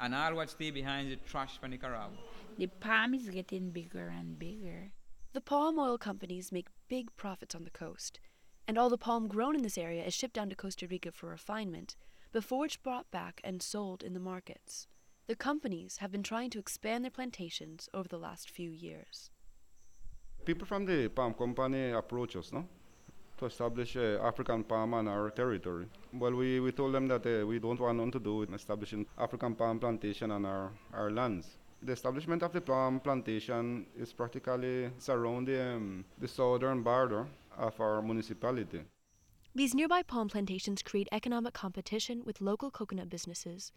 and 0.00 0.14
all 0.14 0.34
what 0.34 0.50
stay 0.50 0.70
behind 0.70 1.08
is 1.08 1.18
the 1.18 1.28
trash 1.28 1.58
from 1.58 1.70
Nicaragua. 1.70 2.16
The 2.58 2.66
palm 2.66 3.14
is 3.14 3.28
getting 3.28 3.70
bigger 3.70 4.08
and 4.08 4.38
bigger. 4.38 4.92
The 5.32 5.40
palm 5.40 5.78
oil 5.78 5.98
companies 5.98 6.52
make 6.52 6.68
big 6.88 7.14
profits 7.16 7.54
on 7.54 7.64
the 7.64 7.70
coast, 7.70 8.20
and 8.66 8.78
all 8.78 8.88
the 8.88 8.98
palm 8.98 9.28
grown 9.28 9.54
in 9.54 9.62
this 9.62 9.78
area 9.78 10.04
is 10.04 10.14
shipped 10.14 10.34
down 10.34 10.48
to 10.50 10.56
Costa 10.56 10.86
Rica 10.86 11.12
for 11.12 11.28
refinement 11.28 11.96
before 12.32 12.64
it's 12.66 12.76
brought 12.76 13.10
back 13.10 13.40
and 13.44 13.62
sold 13.62 14.02
in 14.02 14.12
the 14.12 14.20
markets. 14.20 14.88
The 15.26 15.36
companies 15.36 15.98
have 15.98 16.12
been 16.12 16.22
trying 16.22 16.50
to 16.50 16.58
expand 16.58 17.04
their 17.04 17.10
plantations 17.10 17.88
over 17.92 18.08
the 18.08 18.18
last 18.18 18.50
few 18.50 18.70
years. 18.70 19.30
People 20.44 20.66
from 20.66 20.84
the 20.84 21.08
palm 21.08 21.34
company 21.34 21.90
approach 21.90 22.36
us, 22.36 22.52
no? 22.52 22.66
To 23.38 23.44
establish 23.44 23.96
uh, 23.96 24.18
African 24.22 24.64
palm 24.64 24.94
on 24.94 25.06
our 25.08 25.28
territory. 25.28 25.86
Well, 26.14 26.32
we, 26.32 26.58
we 26.58 26.72
told 26.72 26.94
them 26.94 27.06
that 27.08 27.26
uh, 27.26 27.46
we 27.46 27.58
don't 27.58 27.78
want 27.78 27.98
nothing 27.98 28.12
to 28.12 28.18
do 28.18 28.36
with 28.36 28.54
establishing 28.54 29.04
African 29.18 29.54
palm 29.54 29.78
plantation 29.78 30.30
on 30.30 30.46
our, 30.46 30.72
our 30.94 31.10
lands. 31.10 31.58
The 31.82 31.92
establishment 31.92 32.42
of 32.42 32.54
the 32.54 32.62
palm 32.62 32.98
plantation 32.98 33.84
is 33.94 34.10
practically 34.14 34.90
surrounding 34.96 35.60
um, 35.60 36.04
the 36.18 36.26
southern 36.26 36.82
border 36.82 37.26
of 37.58 37.78
our 37.78 38.00
municipality. 38.00 38.80
These 39.54 39.74
nearby 39.74 40.02
palm 40.02 40.28
plantations 40.28 40.82
create 40.82 41.08
economic 41.12 41.52
competition 41.52 42.22
with 42.24 42.40
local 42.40 42.70
coconut 42.70 43.10
businesses, 43.10 43.70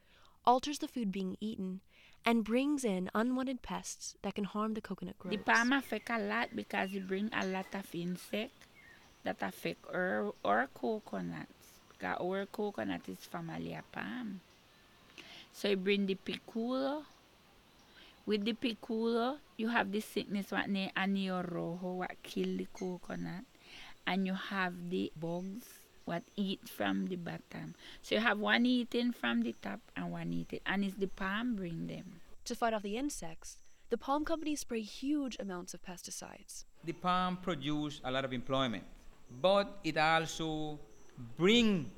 alters 0.45 0.79
the 0.79 0.87
food 0.87 1.11
being 1.11 1.35
eaten, 1.41 1.81
and 2.23 2.45
brings 2.45 2.85
in 2.85 3.09
unwanted 3.13 3.61
pests 3.61 4.15
that 4.21 4.35
can 4.35 4.45
harm 4.45 4.73
the 4.73 4.81
coconut 4.81 5.19
growers. 5.19 5.37
The 5.37 5.43
palm 5.43 5.73
affect 5.73 6.09
a 6.09 6.17
lot 6.17 6.55
because 6.55 6.93
it 6.93 7.07
bring 7.09 7.29
a 7.33 7.45
lot 7.45 7.67
of 7.73 7.93
insect 7.93 8.53
that 9.23 9.37
affect 9.41 9.85
our, 9.93 10.33
our 10.43 10.67
coconuts. 10.73 11.79
Because 11.89 12.17
our 12.21 12.45
coconut 12.45 13.01
is 13.07 13.17
family 13.19 13.75
of 13.75 13.91
palm. 13.91 14.41
So 15.53 15.67
you 15.67 15.77
bring 15.77 16.05
the 16.05 16.15
piculo. 16.15 17.03
With 18.25 18.45
the 18.45 18.53
piculo, 18.53 19.37
you 19.57 19.69
have 19.69 19.91
the 19.91 19.99
sickness 19.99 20.51
what 20.51 20.69
name 20.69 20.91
anillo 20.95 21.43
rojo 21.43 21.93
what 21.93 22.15
kill 22.23 22.57
the 22.57 22.67
coconut. 22.73 23.43
And 24.05 24.25
you 24.25 24.33
have 24.33 24.89
the 24.89 25.11
bugs 25.19 25.67
what 26.05 26.23
eat 26.35 26.67
from 26.67 27.07
the 27.07 27.15
bottom. 27.15 27.75
So 28.01 28.15
you 28.15 28.21
have 28.21 28.39
one 28.39 28.65
eating 28.65 29.11
from 29.11 29.41
the 29.41 29.53
top 29.61 29.79
and 29.95 30.11
one 30.11 30.33
eating. 30.33 30.61
And 30.65 30.83
it's 30.83 30.95
the 30.95 31.07
palm 31.07 31.55
bring 31.55 31.87
them. 31.87 32.21
To 32.45 32.55
fight 32.55 32.73
off 32.73 32.81
the 32.81 32.97
insects, 32.97 33.57
the 33.89 33.97
palm 33.97 34.25
companies 34.25 34.61
spray 34.61 34.81
huge 34.81 35.37
amounts 35.39 35.73
of 35.73 35.83
pesticides. 35.83 36.63
The 36.83 36.93
palm 36.93 37.37
produce 37.37 38.01
a 38.03 38.11
lot 38.11 38.25
of 38.25 38.33
employment, 38.33 38.83
but 39.41 39.79
it 39.83 39.97
also 39.97 40.79
bring 41.37 41.89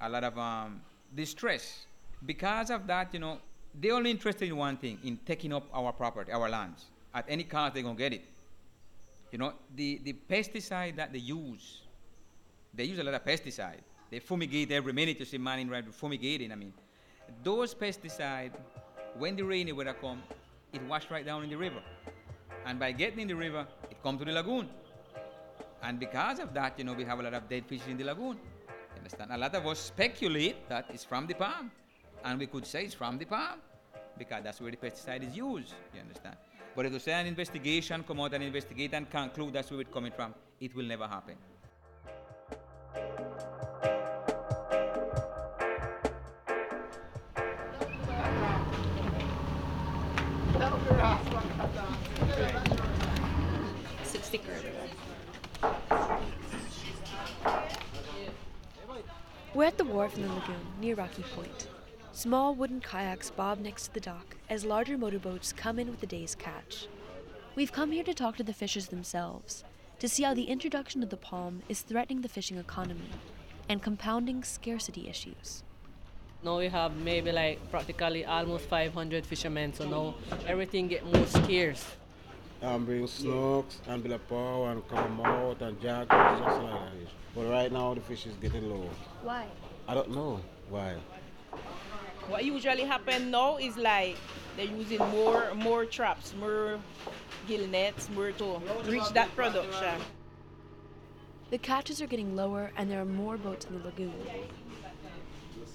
a 0.00 0.08
lot 0.08 0.24
of 0.24 0.38
um, 0.38 0.80
distress. 1.14 1.86
Because 2.24 2.70
of 2.70 2.86
that, 2.86 3.12
you 3.12 3.20
know, 3.20 3.38
they're 3.74 3.94
only 3.94 4.10
interested 4.10 4.48
in 4.48 4.56
one 4.56 4.76
thing, 4.76 4.98
in 5.04 5.18
taking 5.26 5.52
up 5.52 5.66
our 5.72 5.92
property, 5.92 6.32
our 6.32 6.48
lands. 6.48 6.86
At 7.14 7.24
any 7.28 7.44
cost, 7.44 7.74
they're 7.74 7.82
gonna 7.82 7.96
get 7.96 8.12
it. 8.12 8.24
You 9.32 9.38
know, 9.38 9.52
the, 9.74 10.00
the 10.04 10.14
pesticide 10.30 10.96
that 10.96 11.12
they 11.12 11.18
use, 11.18 11.82
they 12.72 12.84
use 12.84 12.98
a 12.98 13.04
lot 13.04 13.14
of 13.14 13.24
pesticide. 13.24 13.80
They 14.10 14.20
fumigate 14.20 14.70
every 14.70 14.92
minute. 14.92 15.18
You 15.18 15.24
see 15.24 15.38
man 15.38 15.58
in 15.58 15.68
right 15.68 15.84
fumigating. 15.92 16.52
I 16.52 16.54
mean, 16.54 16.72
those 17.42 17.74
pesticide, 17.74 18.52
when 19.18 19.36
the 19.36 19.42
rainy 19.42 19.72
weather 19.72 19.94
come, 20.00 20.22
it 20.72 20.82
wash 20.82 21.10
right 21.10 21.24
down 21.24 21.42
in 21.42 21.50
the 21.50 21.56
river. 21.56 21.82
And 22.64 22.78
by 22.78 22.92
getting 22.92 23.20
in 23.20 23.28
the 23.28 23.36
river, 23.36 23.66
it 23.90 23.96
come 24.02 24.18
to 24.18 24.24
the 24.24 24.32
lagoon. 24.32 24.68
And 25.86 26.00
because 26.00 26.40
of 26.40 26.52
that, 26.54 26.76
you 26.78 26.84
know, 26.84 26.94
we 26.94 27.04
have 27.04 27.20
a 27.20 27.22
lot 27.22 27.34
of 27.34 27.48
dead 27.48 27.64
fish 27.64 27.82
in 27.88 27.96
the 27.96 28.02
lagoon. 28.02 28.36
You 28.36 28.98
understand? 28.98 29.30
A 29.32 29.38
lot 29.38 29.54
of 29.54 29.64
us 29.68 29.78
speculate 29.78 30.68
that 30.68 30.86
it's 30.92 31.04
from 31.04 31.28
the 31.28 31.34
palm. 31.34 31.70
And 32.24 32.40
we 32.40 32.48
could 32.48 32.66
say 32.66 32.84
it's 32.86 32.94
from 32.94 33.18
the 33.18 33.24
palm 33.24 33.60
because 34.18 34.42
that's 34.42 34.60
where 34.60 34.72
the 34.72 34.76
pesticide 34.76 35.22
is 35.28 35.36
used. 35.36 35.74
You 35.94 36.00
understand? 36.00 36.36
But 36.74 36.86
if 36.86 36.92
you 36.92 36.98
say 36.98 37.12
an 37.12 37.26
investigation, 37.26 38.02
come 38.02 38.18
out 38.20 38.34
and 38.34 38.42
investigate 38.42 38.94
and 38.94 39.08
conclude 39.08 39.52
that's 39.52 39.70
where 39.70 39.80
it's 39.80 39.92
coming 39.92 40.10
from, 40.10 40.34
it 40.60 40.74
will 40.74 40.86
never 40.86 41.06
happen. 41.06 41.36
We're 59.56 59.64
at 59.64 59.78
the 59.78 59.84
wharf 59.84 60.14
in 60.16 60.20
the 60.20 60.28
lagoon 60.28 60.66
near 60.82 60.96
Rocky 60.96 61.22
Point. 61.34 61.68
Small 62.12 62.54
wooden 62.54 62.78
kayaks 62.78 63.30
bob 63.30 63.58
next 63.58 63.84
to 63.84 63.94
the 63.94 64.00
dock 64.00 64.36
as 64.50 64.66
larger 64.66 64.98
motorboats 64.98 65.50
come 65.50 65.78
in 65.78 65.88
with 65.88 66.00
the 66.00 66.06
day's 66.06 66.34
catch. 66.34 66.88
We've 67.54 67.72
come 67.72 67.90
here 67.90 68.04
to 68.04 68.12
talk 68.12 68.36
to 68.36 68.42
the 68.42 68.52
fishers 68.52 68.88
themselves, 68.88 69.64
to 69.98 70.10
see 70.10 70.24
how 70.24 70.34
the 70.34 70.44
introduction 70.44 71.02
of 71.02 71.08
the 71.08 71.16
palm 71.16 71.62
is 71.70 71.80
threatening 71.80 72.20
the 72.20 72.28
fishing 72.28 72.58
economy 72.58 73.08
and 73.66 73.82
compounding 73.82 74.44
scarcity 74.44 75.08
issues. 75.08 75.62
Now 76.42 76.58
we 76.58 76.68
have 76.68 76.94
maybe 76.94 77.32
like 77.32 77.70
practically 77.70 78.26
almost 78.26 78.66
500 78.66 79.24
fishermen, 79.24 79.72
so 79.72 79.88
now 79.88 80.16
everything 80.46 80.86
get 80.86 81.06
more 81.06 81.26
scarce. 81.28 81.82
And 82.66 82.84
bring 82.86 83.06
snooks 83.06 83.80
and 83.86 84.02
billapow 84.04 84.72
and 84.72 84.86
calamount 84.88 85.60
and 85.60 85.80
jackals 85.80 86.40
just 86.40 86.60
like 86.62 86.80
that. 86.80 86.92
But 87.34 87.46
right 87.50 87.70
now 87.72 87.94
the 87.94 88.00
fish 88.00 88.26
is 88.26 88.34
getting 88.36 88.68
low. 88.68 88.90
Why? 89.22 89.46
I 89.88 89.94
don't 89.94 90.10
know 90.10 90.40
why. 90.68 90.96
What 92.28 92.44
usually 92.44 92.82
happen 92.82 93.30
now 93.30 93.56
is 93.58 93.76
like 93.76 94.16
they're 94.56 94.66
using 94.66 94.98
more 95.08 95.54
more 95.54 95.84
traps, 95.86 96.34
more 96.34 96.80
gill 97.46 97.66
nets, 97.68 98.08
more 98.10 98.32
to 98.32 98.60
reach 98.84 99.08
that 99.14 99.34
production. 99.36 100.00
The 101.50 101.58
catches 101.58 102.00
are 102.02 102.06
getting 102.08 102.34
lower 102.34 102.72
and 102.76 102.90
there 102.90 103.00
are 103.00 103.04
more 103.22 103.38
boats 103.38 103.66
in 103.66 103.78
the 103.78 103.84
lagoon. 103.84 104.26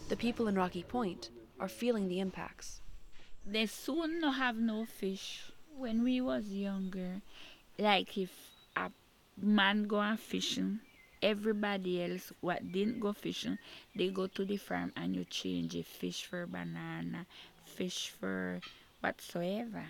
The 0.10 0.18
people 0.18 0.48
in 0.48 0.56
Rocky 0.56 0.84
Point 0.84 1.32
are 1.60 1.70
feeling 1.70 2.08
the 2.10 2.20
impacts. 2.20 2.82
they 3.46 3.66
soon 3.66 4.20
no 4.20 4.32
have 4.32 4.58
no 4.58 4.86
fish. 4.86 5.51
When 5.82 6.04
we 6.04 6.22
was 6.22 6.48
younger, 6.48 7.22
like 7.80 8.18
if 8.18 8.32
a 8.76 8.92
man 9.38 9.84
go 9.88 10.16
fishing, 10.16 10.80
everybody 11.22 12.04
else 12.04 12.32
what 12.42 12.72
didn't 12.72 13.00
go 13.00 13.14
fishing, 13.14 13.58
they 13.96 14.10
go 14.10 14.28
to 14.28 14.46
the 14.46 14.58
farm 14.58 14.94
and 14.96 15.16
you 15.16 15.26
change 15.26 15.76
fish 15.86 16.26
for 16.26 16.46
banana, 16.46 17.26
fish 17.66 18.10
for 18.10 18.62
whatsoever. 19.02 19.86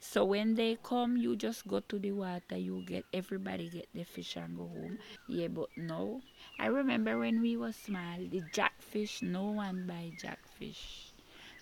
So 0.00 0.24
when 0.24 0.54
they 0.54 0.76
come, 0.82 1.18
you 1.18 1.36
just 1.36 1.68
go 1.68 1.80
to 1.80 1.98
the 1.98 2.12
water, 2.12 2.56
you 2.56 2.82
get 2.86 3.04
everybody 3.12 3.68
get 3.68 3.88
the 3.92 4.04
fish 4.04 4.36
and 4.36 4.56
go 4.56 4.68
home. 4.68 4.98
Yeah, 5.28 5.48
but 5.48 5.68
no. 5.76 6.22
I 6.58 6.68
remember 6.68 7.18
when 7.18 7.42
we 7.42 7.58
was 7.58 7.76
small, 7.76 8.16
the 8.18 8.42
jackfish, 8.52 9.20
no 9.20 9.50
one 9.50 9.86
buy 9.86 10.12
jackfish. 10.18 11.05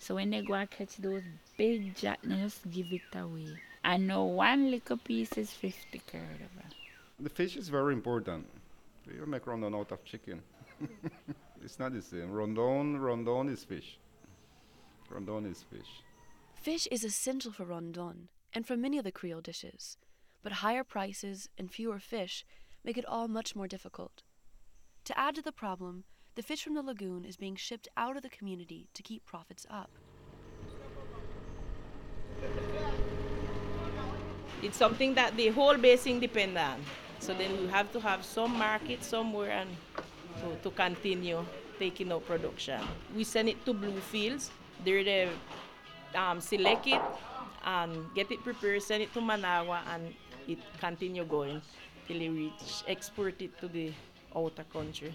So 0.04 0.16
when 0.16 0.28
they 0.28 0.42
go 0.42 0.52
and 0.52 0.70
catch 0.70 0.98
those 0.98 1.22
big 1.56 1.96
jack, 1.96 2.18
they 2.22 2.36
just 2.36 2.70
give 2.70 2.92
it 2.92 3.00
away. 3.14 3.56
I 3.82 3.96
know 3.96 4.24
one 4.24 4.70
little 4.70 4.98
piece 4.98 5.32
is 5.38 5.50
50 5.50 6.02
curve. 6.06 6.50
The 7.18 7.30
fish 7.30 7.56
is 7.56 7.70
very 7.70 7.94
important. 7.94 8.46
You 9.06 9.24
make 9.24 9.46
rondon 9.46 9.74
out 9.74 9.92
of 9.92 10.04
chicken. 10.04 10.42
it's 11.64 11.78
not 11.78 11.94
the 11.94 12.02
same. 12.02 12.30
Rondon, 12.30 13.00
rondon 13.00 13.48
is 13.48 13.64
fish. 13.64 13.98
Rondon 15.08 15.46
is 15.46 15.62
fish. 15.62 16.02
Fish 16.52 16.86
is 16.90 17.02
essential 17.02 17.50
for 17.50 17.64
rondon 17.64 18.28
and 18.52 18.66
for 18.66 18.76
many 18.76 18.98
of 18.98 19.04
the 19.04 19.12
Creole 19.12 19.40
dishes, 19.40 19.96
but 20.42 20.60
higher 20.64 20.84
prices 20.84 21.48
and 21.56 21.72
fewer 21.72 21.98
fish 21.98 22.44
make 22.84 22.98
it 22.98 23.06
all 23.06 23.26
much 23.26 23.56
more 23.56 23.68
difficult. 23.68 24.22
To 25.04 25.18
add 25.18 25.34
to 25.36 25.42
the 25.42 25.50
problem, 25.50 26.04
the 26.34 26.42
fish 26.42 26.64
from 26.64 26.74
the 26.74 26.82
lagoon 26.82 27.24
is 27.24 27.36
being 27.36 27.56
shipped 27.56 27.88
out 27.96 28.16
of 28.16 28.22
the 28.22 28.28
community 28.28 28.88
to 28.94 29.02
keep 29.02 29.24
profits 29.24 29.66
up. 29.70 29.90
It's 34.62 34.76
something 34.76 35.14
that 35.14 35.36
the 35.36 35.48
whole 35.48 35.76
basin 35.76 36.20
depend 36.20 36.56
on. 36.58 36.80
So 37.20 37.34
then 37.34 37.52
we 37.60 37.66
have 37.68 37.92
to 37.92 38.00
have 38.00 38.24
some 38.24 38.56
market 38.58 39.04
somewhere 39.04 39.50
and 39.50 39.70
to, 40.40 40.56
to 40.62 40.70
continue 40.74 41.44
taking 41.78 42.12
out 42.12 42.26
production. 42.26 42.80
We 43.14 43.24
send 43.24 43.48
it 43.48 43.64
to 43.66 43.72
Bluefields. 43.72 44.50
There 44.84 45.04
They're 45.04 45.28
the 46.14 46.20
um, 46.20 46.40
select 46.40 46.86
it 46.86 47.00
and 47.64 48.12
get 48.14 48.30
it 48.30 48.42
prepared, 48.44 48.82
send 48.82 49.02
it 49.02 49.12
to 49.14 49.20
Managua, 49.20 49.82
and 49.92 50.14
it 50.46 50.58
continue 50.80 51.24
going 51.24 51.62
till 52.06 52.20
it 52.20 52.28
reach 52.28 52.84
export 52.86 53.40
it 53.40 53.58
to 53.60 53.68
the 53.68 53.92
outer 54.36 54.64
country. 54.64 55.14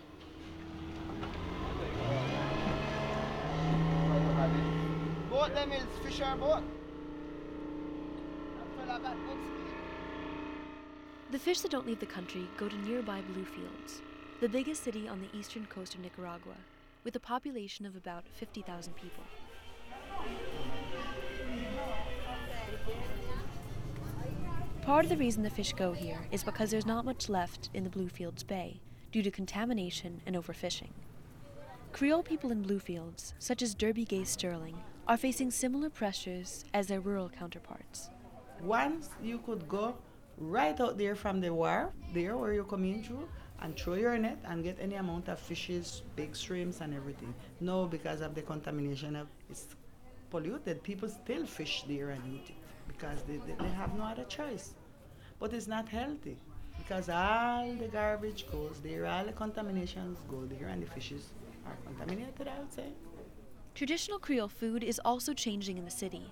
The 11.31 11.39
fish 11.39 11.61
that 11.61 11.71
don't 11.71 11.87
leave 11.87 12.01
the 12.01 12.05
country 12.05 12.45
go 12.57 12.67
to 12.67 12.75
nearby 12.75 13.21
Bluefields, 13.21 14.01
the 14.41 14.49
biggest 14.49 14.83
city 14.83 15.07
on 15.07 15.21
the 15.21 15.29
eastern 15.37 15.65
coast 15.67 15.95
of 15.95 16.01
Nicaragua, 16.01 16.55
with 17.05 17.15
a 17.15 17.21
population 17.21 17.85
of 17.85 17.95
about 17.95 18.25
50,000 18.33 18.93
people. 18.97 19.23
Part 24.81 25.05
of 25.05 25.09
the 25.09 25.15
reason 25.15 25.43
the 25.43 25.49
fish 25.49 25.71
go 25.71 25.93
here 25.93 26.27
is 26.31 26.43
because 26.43 26.69
there's 26.69 26.85
not 26.85 27.05
much 27.05 27.29
left 27.29 27.69
in 27.73 27.85
the 27.85 27.89
Bluefields 27.89 28.43
Bay 28.43 28.81
due 29.13 29.23
to 29.23 29.31
contamination 29.31 30.19
and 30.25 30.35
overfishing. 30.35 30.91
Creole 31.93 32.23
people 32.23 32.51
in 32.51 32.61
Bluefields, 32.61 33.33
such 33.39 33.61
as 33.61 33.73
Derby 33.73 34.03
Gay 34.03 34.25
Sterling, 34.25 34.77
are 35.09 35.17
facing 35.17 35.49
similar 35.49 35.89
pressures 35.89 36.63
as 36.71 36.85
their 36.85 36.99
rural 36.99 37.29
counterparts. 37.29 38.11
Once 38.61 39.09
you 39.23 39.39
could 39.39 39.67
go 39.67 39.95
right 40.37 40.79
out 40.79 40.99
there 40.99 41.15
from 41.15 41.41
the 41.41 41.51
wharf, 41.51 41.89
there 42.13 42.37
where 42.37 42.53
you're 42.53 42.63
coming 42.63 43.01
through, 43.01 43.27
and 43.61 43.75
throw 43.75 43.95
your 43.95 44.15
net 44.19 44.37
and 44.45 44.63
get 44.63 44.77
any 44.79 44.93
amount 44.93 45.27
of 45.27 45.39
fishes, 45.39 46.03
big 46.15 46.35
shrimps, 46.35 46.79
and 46.81 46.93
everything. 46.93 47.33
No, 47.59 47.87
because 47.87 48.21
of 48.21 48.35
the 48.35 48.43
contamination 48.43 49.15
of 49.15 49.27
it's 49.49 49.65
polluted. 50.29 50.83
People 50.83 51.09
still 51.09 51.45
fish 51.47 51.83
there 51.87 52.11
and 52.11 52.21
eat 52.31 52.49
it 52.49 52.55
because 52.87 53.23
they, 53.23 53.37
they, 53.47 53.55
they 53.59 53.69
have 53.69 53.97
no 53.97 54.03
other 54.03 54.25
choice. 54.25 54.75
But 55.39 55.53
it's 55.53 55.67
not 55.67 55.89
healthy 55.89 56.37
because 56.77 57.09
all 57.09 57.73
the 57.73 57.87
garbage 57.87 58.45
goes 58.51 58.79
there, 58.83 59.07
all 59.07 59.25
the 59.25 59.33
contaminations 59.33 60.19
go 60.29 60.45
there, 60.45 60.67
and 60.67 60.83
the 60.83 60.87
fishes 60.87 61.29
are 61.65 61.77
contaminated. 61.87 62.47
I 62.47 62.59
would 62.59 62.71
say. 62.71 62.89
Traditional 63.75 64.19
Creole 64.19 64.47
food 64.47 64.83
is 64.83 64.99
also 65.05 65.33
changing 65.33 65.77
in 65.77 65.85
the 65.85 65.91
city. 65.91 66.31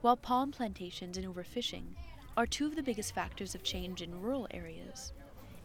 While 0.00 0.16
palm 0.16 0.52
plantations 0.52 1.16
and 1.16 1.26
overfishing 1.26 1.94
are 2.36 2.46
two 2.46 2.66
of 2.66 2.76
the 2.76 2.82
biggest 2.82 3.14
factors 3.14 3.54
of 3.54 3.62
change 3.62 4.00
in 4.00 4.20
rural 4.20 4.46
areas, 4.52 5.12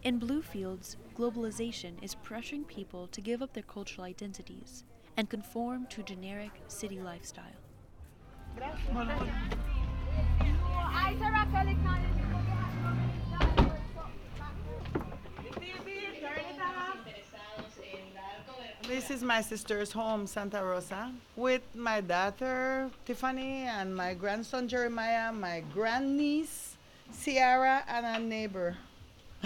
in 0.04 0.20
Bluefields, 0.20 0.98
globalization 1.18 2.04
is 2.04 2.16
pressuring 2.16 2.68
people 2.68 3.08
to 3.08 3.22
give 3.22 3.42
up 3.42 3.54
their 3.54 3.64
cultural 3.64 4.06
identities 4.06 4.84
and 5.16 5.30
conform 5.30 5.88
to 5.88 6.04
generic 6.04 6.52
city 6.68 7.00
lifestyle. 7.00 7.46
This 18.94 19.10
is 19.10 19.24
my 19.24 19.42
sister's 19.42 19.92
home, 19.92 20.28
Santa 20.28 20.64
Rosa, 20.64 21.12
with 21.36 21.64
my 21.74 22.00
daughter 22.00 22.92
Tiffany 23.06 23.64
and 23.64 23.96
my 23.96 24.14
grandson 24.14 24.68
Jeremiah, 24.68 25.34
my 25.34 25.64
grandniece 25.74 26.78
Sierra, 27.10 27.84
and 27.88 28.06
a 28.06 28.20
neighbor. 28.20 28.78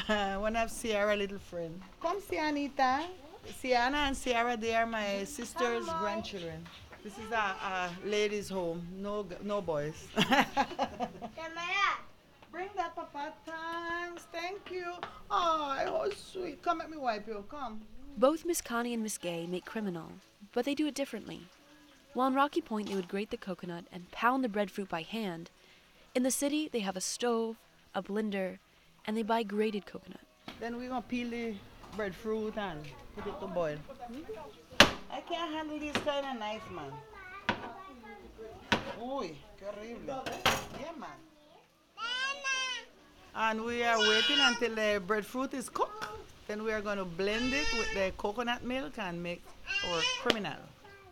One 0.07 0.57
of 0.57 0.69
Sierra 0.69 1.15
little 1.15 1.39
friend. 1.39 1.81
Come 2.01 2.19
see 2.19 2.35
Anita. 2.37 3.05
Sienna 3.61 3.99
and 4.07 4.17
Sierra, 4.17 4.57
they 4.57 4.75
are 4.75 4.85
my 4.85 5.23
sister's 5.23 5.85
grandchildren. 5.85 6.67
This 7.01 7.13
is 7.13 7.31
a, 7.31 7.55
a 7.63 7.89
ladies' 8.03 8.49
home, 8.49 8.85
no 8.99 9.23
g- 9.23 9.37
no 9.43 9.61
boys. 9.61 9.95
Bring 12.51 12.69
that, 12.75 12.93
Papa. 12.95 13.31
Thanks. 13.45 14.23
Thank 14.29 14.71
you. 14.71 14.91
Oh, 15.31 15.77
it 15.81 15.89
was 15.89 16.17
sweet. 16.17 16.61
Come 16.61 16.79
let 16.79 16.89
me 16.89 16.97
wipe 16.97 17.27
you. 17.27 17.45
Come. 17.49 17.79
Both 18.17 18.45
Miss 18.45 18.61
Connie 18.61 18.95
and 18.95 19.03
Miss 19.03 19.19
Gay 19.19 19.45
make 19.45 19.63
criminal, 19.63 20.07
but 20.51 20.65
they 20.65 20.73
do 20.73 20.87
it 20.87 20.95
differently. 20.95 21.41
While 22.15 22.29
in 22.29 22.33
Rocky 22.33 22.61
Point 22.61 22.89
they 22.89 22.95
would 22.95 23.07
grate 23.07 23.29
the 23.29 23.37
coconut 23.37 23.85
and 23.93 24.09
pound 24.09 24.43
the 24.43 24.49
breadfruit 24.49 24.89
by 24.89 25.03
hand, 25.03 25.51
in 26.15 26.23
the 26.23 26.31
city 26.31 26.67
they 26.67 26.79
have 26.79 26.97
a 26.97 27.01
stove, 27.01 27.57
a 27.93 28.01
blender, 28.01 28.57
and 29.05 29.15
they 29.15 29.21
buy 29.21 29.43
grated 29.43 29.85
coconut. 29.85 30.21
Then 30.59 30.77
we're 30.77 30.89
gonna 30.89 31.03
peel 31.03 31.29
the 31.29 31.53
breadfruit 31.95 32.57
and 32.57 32.79
put 33.15 33.27
it 33.27 33.39
to 33.39 33.45
boil. 33.45 33.77
Hmm? 33.77 34.87
I 35.11 35.21
can't 35.21 35.53
handle 35.53 35.77
this 35.77 35.95
kind 35.97 36.25
of 36.25 36.39
knife, 36.39 36.71
man. 36.71 36.91
Uy, 38.99 39.35
qué 39.59 39.67
horrible. 39.75 40.23
Yeah, 40.81 40.91
man. 40.99 41.09
And 43.35 43.63
we 43.63 43.83
are 43.83 43.99
waiting 43.99 44.39
until 44.39 44.73
the 44.73 44.99
breadfruit 45.05 45.53
is 45.53 45.69
cooked. 45.69 46.07
Then 46.47 46.63
we 46.63 46.71
are 46.71 46.81
going 46.81 46.97
to 46.97 47.03
blend 47.03 47.53
it 47.53 47.67
with 47.77 47.93
the 47.93 48.13
coconut 48.17 48.63
milk 48.63 48.97
and 48.97 49.21
make 49.21 49.43
our 49.89 49.99
criminal. 50.21 50.59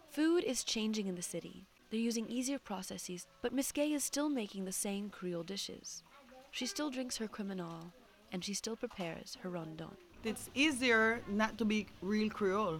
Food 0.09 0.45
is 0.45 0.63
changing 0.63 1.07
in 1.07 1.15
the 1.15 1.21
city. 1.21 1.67
They're 1.89 1.99
using 1.99 2.27
easier 2.29 2.57
processes, 2.57 3.27
but 3.41 3.51
Miss 3.51 3.73
Gay 3.73 3.91
is 3.91 4.03
still 4.03 4.29
making 4.29 4.63
the 4.63 4.71
same 4.71 5.09
Creole 5.09 5.43
dishes. 5.43 6.03
She 6.51 6.65
still 6.65 6.89
drinks 6.89 7.17
her 7.17 7.27
criminal, 7.27 7.91
and 8.31 8.45
she 8.45 8.53
still 8.53 8.77
prepares 8.77 9.37
her 9.43 9.49
rondon. 9.49 9.89
It's 10.23 10.49
easier 10.55 11.21
not 11.27 11.57
to 11.57 11.65
be 11.65 11.87
real 12.01 12.29
Creole. 12.29 12.79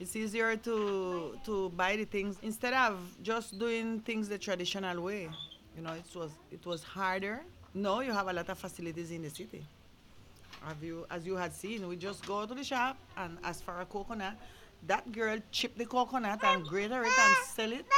It's 0.00 0.16
easier 0.16 0.56
to 0.56 1.38
to 1.44 1.68
buy 1.76 1.96
the 1.96 2.06
things 2.06 2.38
instead 2.42 2.72
of 2.72 2.98
just 3.22 3.58
doing 3.58 4.00
things 4.00 4.28
the 4.28 4.38
traditional 4.38 5.02
way. 5.02 5.28
You 5.76 5.82
know, 5.82 5.92
it 5.92 6.16
was 6.16 6.32
it 6.50 6.64
was 6.64 6.82
harder. 6.82 7.44
No, 7.74 8.00
you 8.00 8.12
have 8.12 8.28
a 8.28 8.32
lot 8.32 8.48
of 8.48 8.58
facilities 8.58 9.10
in 9.10 9.22
the 9.22 9.30
city. 9.30 9.62
Have 10.66 10.82
you, 10.82 11.04
as 11.10 11.26
you 11.26 11.36
had 11.36 11.52
seen, 11.54 11.86
we 11.86 11.96
just 11.96 12.24
go 12.26 12.46
to 12.46 12.54
the 12.54 12.64
shop 12.64 12.96
and 13.18 13.36
ask 13.44 13.62
for 13.62 13.80
a 13.80 13.84
coconut. 13.84 14.34
That 14.86 15.12
girl 15.12 15.38
chip 15.50 15.76
the 15.76 15.84
coconut 15.84 16.42
and 16.42 16.64
grate 16.66 16.90
it 16.90 17.04
and 17.04 17.36
sell 17.44 17.70
it. 17.70 17.84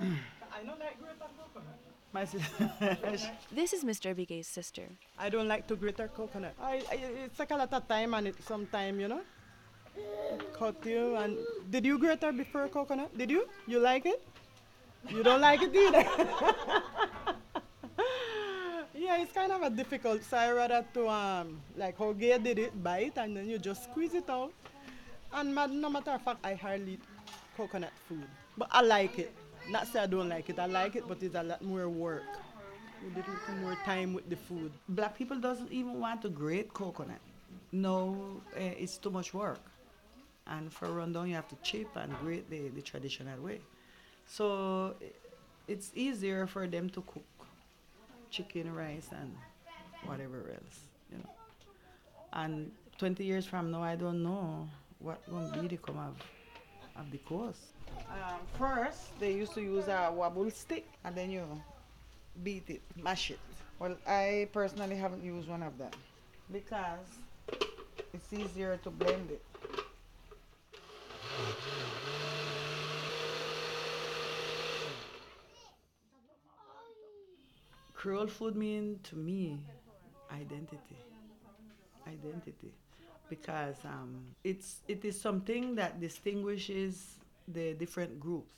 I 0.00 0.64
don't 0.66 0.80
like 0.80 0.98
grate 0.98 1.20
coconut. 1.20 1.78
My 2.12 2.24
sister. 2.24 2.70
This 3.52 3.72
is 3.72 3.84
Mr. 3.84 4.00
Derby 4.10 4.26
Gay's 4.26 4.48
sister. 4.48 4.88
I 5.16 5.30
don't 5.30 5.46
like 5.46 5.68
to 5.68 5.76
grate 5.76 6.00
coconut. 6.16 6.54
I, 6.60 6.82
I 6.90 6.94
it's 7.24 7.38
like 7.38 7.52
a 7.52 7.56
lot 7.56 7.72
of 7.72 7.86
time 7.86 8.14
and 8.14 8.26
it 8.26 8.42
some 8.42 8.66
time, 8.66 8.98
you 8.98 9.06
know. 9.06 9.20
Cut 10.58 10.84
you 10.84 11.14
and 11.16 11.38
did 11.70 11.84
you 11.84 11.98
grate 11.98 12.22
her 12.22 12.32
before 12.32 12.66
coconut? 12.66 13.16
Did 13.16 13.30
you? 13.30 13.46
You 13.68 13.78
like 13.78 14.06
it? 14.06 14.20
You 15.08 15.22
don't 15.22 15.40
like 15.40 15.62
it 15.62 15.74
either. 15.74 16.04
yeah, 19.00 19.16
it's 19.16 19.32
kind 19.32 19.50
of 19.50 19.62
a 19.62 19.70
difficult. 19.70 20.22
So 20.22 20.36
I 20.36 20.52
rather 20.52 20.84
to 20.94 21.08
um 21.08 21.60
like 21.76 21.96
how 21.96 22.12
Gay 22.12 22.36
did 22.38 22.58
it, 22.58 22.82
bite 22.82 23.16
and 23.16 23.36
then 23.36 23.48
you 23.48 23.58
just 23.58 23.84
squeeze 23.84 24.14
it 24.14 24.28
out. 24.28 24.52
And 25.32 25.54
no 25.54 25.88
matter 25.88 26.10
of 26.10 26.22
fact, 26.22 26.44
I 26.44 26.54
hardly 26.54 26.92
eat 26.92 27.02
coconut 27.56 27.92
food, 28.06 28.26
but 28.58 28.68
I 28.70 28.82
like 28.82 29.18
it. 29.18 29.32
Not 29.70 29.86
say 29.86 30.00
I 30.00 30.06
don't 30.06 30.28
like 30.28 30.50
it. 30.50 30.58
I 30.58 30.66
like 30.66 30.96
it, 30.96 31.04
but 31.08 31.22
it's 31.22 31.34
a 31.34 31.42
lot 31.42 31.62
more 31.62 31.88
work. 31.88 32.28
A 33.00 33.16
little 33.16 33.34
more 33.62 33.76
time 33.84 34.12
with 34.12 34.28
the 34.28 34.36
food. 34.36 34.70
Black 34.88 35.16
people 35.16 35.38
doesn't 35.38 35.72
even 35.72 35.98
want 36.00 36.20
to 36.22 36.28
grate 36.28 36.74
coconut. 36.74 37.20
No, 37.72 38.42
eh, 38.56 38.74
it's 38.76 38.98
too 38.98 39.10
much 39.10 39.32
work. 39.32 39.60
And 40.46 40.72
for 40.72 40.88
rundown, 40.88 41.28
you 41.28 41.36
have 41.36 41.48
to 41.48 41.56
chip 41.62 41.88
and 41.96 42.12
grate 42.20 42.50
the, 42.50 42.68
the 42.68 42.82
traditional 42.82 43.40
way. 43.40 43.60
So 44.26 44.94
it's 45.68 45.92
easier 45.94 46.46
for 46.46 46.66
them 46.66 46.90
to 46.90 47.00
cook 47.02 47.22
chicken, 48.30 48.72
rice, 48.74 49.08
and 49.12 49.34
whatever 50.04 50.50
else, 50.50 50.80
you 51.10 51.18
know. 51.18 51.30
And 52.32 52.72
20 52.98 53.24
years 53.24 53.46
from 53.46 53.70
now, 53.70 53.82
I 53.82 53.96
don't 53.96 54.22
know 54.22 54.68
what 54.98 55.20
will 55.28 55.50
be 55.50 55.68
the 55.68 55.76
come 55.78 55.98
of, 55.98 56.16
of 56.96 57.10
the 57.10 57.18
course. 57.18 57.72
Um, 58.10 58.40
first, 58.58 59.18
they 59.20 59.32
used 59.32 59.54
to 59.54 59.62
use 59.62 59.88
a 59.88 60.10
wobble 60.12 60.50
stick, 60.50 60.86
and 61.04 61.14
then 61.16 61.30
you 61.30 61.44
beat 62.42 62.68
it, 62.70 62.82
mash 62.96 63.30
it. 63.30 63.40
Well, 63.78 63.96
I 64.06 64.48
personally 64.52 64.96
haven't 64.96 65.22
used 65.24 65.48
one 65.48 65.62
of 65.62 65.78
them 65.78 65.90
because 66.52 67.06
it's 68.12 68.32
easier 68.32 68.78
to 68.84 68.90
blend 68.90 69.30
it. 69.30 69.42
Creole 78.00 78.28
food 78.28 78.56
mean 78.56 78.98
to 79.02 79.14
me 79.14 79.60
identity. 80.32 80.96
Identity. 82.08 82.72
because 83.28 83.76
um, 83.84 84.24
it's 84.42 84.80
it 84.88 85.04
is 85.04 85.20
something 85.20 85.74
that 85.74 86.00
distinguishes 86.00 87.18
the 87.46 87.74
different 87.74 88.18
groups. 88.18 88.54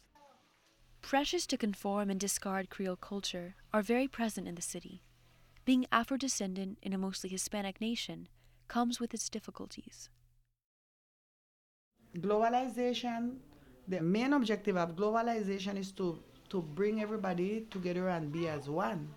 Pressures 1.02 1.44
to 1.48 1.56
conform 1.56 2.08
and 2.08 2.20
discard 2.20 2.70
Creole 2.70 2.94
culture 2.94 3.56
are 3.74 3.82
very 3.82 4.06
present 4.06 4.46
in 4.46 4.54
the 4.54 4.62
city. 4.62 5.02
Being 5.64 5.86
Afro 5.90 6.16
descendant 6.16 6.78
in 6.80 6.92
a 6.92 6.98
mostly 6.98 7.28
Hispanic 7.28 7.80
nation 7.80 8.28
comes 8.68 9.00
with 9.00 9.12
its 9.12 9.28
difficulties. 9.28 10.08
Globalization, 12.16 13.38
the 13.88 14.00
main 14.00 14.32
objective 14.34 14.76
of 14.76 14.94
globalization 14.94 15.76
is 15.76 15.90
to, 15.98 16.22
to 16.48 16.62
bring 16.62 17.02
everybody 17.02 17.66
together 17.72 18.08
and 18.08 18.30
be 18.30 18.46
as 18.46 18.70
one. 18.70 19.08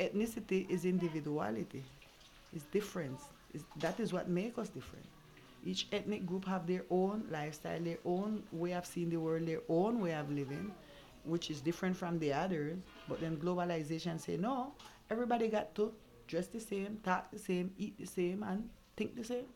Ethnicity 0.00 0.68
is 0.68 0.84
individuality, 0.84 1.84
it's 2.52 2.64
difference. 2.64 3.22
It's, 3.52 3.64
that 3.76 4.00
is 4.00 4.12
what 4.12 4.28
makes 4.28 4.58
us 4.58 4.68
different. 4.68 5.06
Each 5.64 5.86
ethnic 5.92 6.26
group 6.26 6.44
have 6.46 6.66
their 6.66 6.84
own 6.90 7.24
lifestyle, 7.30 7.80
their 7.80 7.98
own 8.04 8.42
way 8.52 8.72
of 8.72 8.84
seeing 8.84 9.08
the 9.08 9.16
world, 9.16 9.46
their 9.46 9.62
own 9.68 10.00
way 10.00 10.12
of 10.14 10.30
living, 10.30 10.72
which 11.24 11.50
is 11.50 11.60
different 11.60 11.96
from 11.96 12.18
the 12.18 12.32
others. 12.32 12.76
But 13.08 13.20
then 13.20 13.36
globalization 13.36 14.20
say 14.20 14.36
no, 14.36 14.74
everybody 15.10 15.48
got 15.48 15.74
to 15.76 15.92
dress 16.26 16.48
the 16.48 16.60
same, 16.60 16.98
talk 17.04 17.30
the 17.30 17.38
same, 17.38 17.72
eat 17.78 17.96
the 17.98 18.06
same, 18.06 18.42
and 18.42 18.68
think 18.96 19.16
the 19.16 19.24
same. 19.24 19.46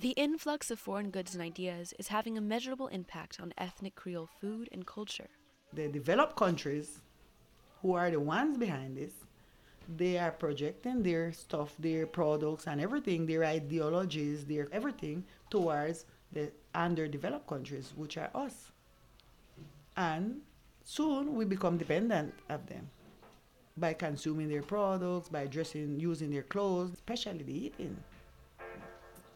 The 0.00 0.10
influx 0.10 0.70
of 0.70 0.78
foreign 0.78 1.10
goods 1.10 1.34
and 1.34 1.42
ideas 1.42 1.94
is 1.98 2.08
having 2.08 2.36
a 2.36 2.40
measurable 2.40 2.88
impact 2.88 3.38
on 3.40 3.54
ethnic 3.56 3.94
Creole 3.94 4.28
food 4.40 4.68
and 4.72 4.86
culture. 4.86 5.30
The 5.72 5.88
developed 5.88 6.36
countries, 6.36 7.00
who 7.82 7.94
are 7.94 8.10
the 8.10 8.20
ones 8.20 8.58
behind 8.58 8.96
this, 8.96 9.12
they 9.88 10.18
are 10.18 10.32
projecting 10.32 11.02
their 11.02 11.32
stuff, 11.32 11.74
their 11.78 12.06
products, 12.06 12.66
and 12.66 12.80
everything, 12.80 13.26
their 13.26 13.44
ideologies, 13.44 14.44
their 14.44 14.68
everything 14.72 15.24
towards 15.50 16.04
the 16.32 16.50
underdeveloped 16.74 17.46
countries, 17.46 17.92
which 17.96 18.16
are 18.16 18.30
us. 18.34 18.72
And 19.96 20.40
soon 20.84 21.34
we 21.34 21.44
become 21.44 21.78
dependent 21.78 22.34
of 22.48 22.66
them 22.66 22.90
by 23.76 23.92
consuming 23.92 24.48
their 24.48 24.62
products, 24.62 25.28
by 25.28 25.46
dressing, 25.46 26.00
using 26.00 26.30
their 26.30 26.42
clothes, 26.42 26.92
especially 26.94 27.42
the 27.42 27.66
eating. 27.66 27.96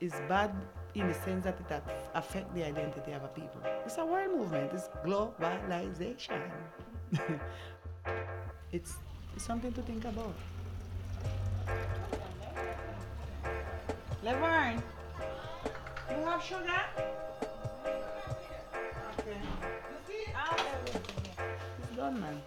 It's 0.00 0.18
bad 0.28 0.54
in 0.94 1.06
the 1.06 1.14
sense 1.14 1.44
that 1.44 1.60
it 1.60 1.82
affects 2.14 2.54
the 2.54 2.64
identity 2.64 3.12
of 3.12 3.22
a 3.22 3.28
people. 3.28 3.60
It's 3.84 3.98
a 3.98 4.04
world 4.04 4.34
movement. 4.36 4.72
It's 4.72 4.88
globalization. 5.04 6.40
it's, 8.72 8.94
it's 9.35 9.45
something 9.45 9.73
to 9.73 9.83
think 9.83 10.05
about. 10.05 10.35
Laverne, 14.23 14.83
you 16.11 16.25
have 16.27 16.43
sugar? 16.43 16.83
Okay. 19.19 19.31
You 19.31 19.99
see? 20.07 20.33
I'll 20.37 20.57
It's 21.83 21.97
done, 21.97 22.21
man. 22.21 22.43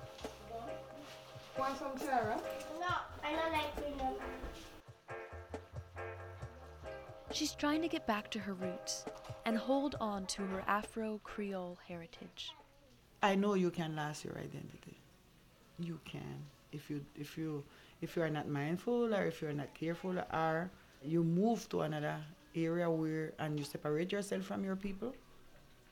Want 1.58 1.78
some, 1.78 1.98
Sarah? 1.98 2.40
No, 2.80 2.88
I 3.24 3.32
don't 3.32 3.52
like 3.52 3.76
granola. 3.76 4.16
She's 7.32 7.54
trying 7.54 7.82
to 7.82 7.88
get 7.88 8.06
back 8.06 8.30
to 8.32 8.40
her 8.40 8.54
roots 8.54 9.06
and 9.46 9.58
hold 9.58 9.96
on 10.00 10.26
to 10.28 10.44
her 10.44 10.64
Afro 10.68 11.20
Creole 11.24 11.78
heritage. 11.88 12.52
I 13.24 13.36
know 13.36 13.54
you 13.56 13.72
can 13.72 13.96
lose 13.96 14.24
your 14.24 14.38
identity. 14.38 15.00
You 15.80 16.00
can. 16.06 16.46
If 16.74 16.90
you 16.90 17.06
if 17.16 17.38
you 17.38 17.64
if 18.02 18.16
you 18.16 18.24
are 18.24 18.30
not 18.30 18.48
mindful 18.48 19.14
or 19.14 19.26
if 19.26 19.42
you 19.42 19.48
are 19.50 19.54
not 19.54 19.74
careful 19.74 20.18
or 20.20 20.70
you 21.04 21.24
move 21.24 21.70
to 21.70 21.82
another 21.82 22.18
area 22.56 22.90
where 22.90 23.34
and 23.40 23.58
you 23.60 23.66
separate 23.66 24.12
yourself 24.12 24.44
from 24.44 24.64
your 24.64 24.76
people, 24.76 25.14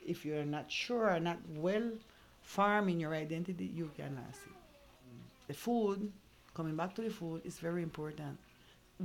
if 0.05 0.25
you're 0.25 0.45
not 0.45 0.71
sure 0.71 1.13
or 1.13 1.19
not 1.19 1.37
well 1.55 1.89
formed 2.41 2.89
in 2.89 2.99
your 2.99 3.13
identity, 3.13 3.71
you 3.73 3.91
can 3.95 4.09
lose 4.15 4.41
it. 4.45 4.57
The 5.47 5.53
food, 5.53 6.11
coming 6.53 6.75
back 6.75 6.95
to 6.95 7.01
the 7.01 7.09
food, 7.09 7.41
is 7.45 7.59
very 7.59 7.83
important 7.83 8.37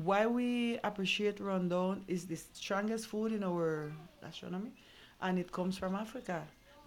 why 0.04 0.26
we 0.26 0.78
appreciate 0.84 1.40
rundown 1.40 2.04
is 2.06 2.26
the 2.26 2.36
strongest 2.36 3.06
food 3.06 3.32
in 3.32 3.42
our 3.42 3.92
gastronomy, 4.22 4.70
and 5.22 5.38
it 5.38 5.50
comes 5.50 5.78
from 5.78 5.94
Africa. 5.94 6.42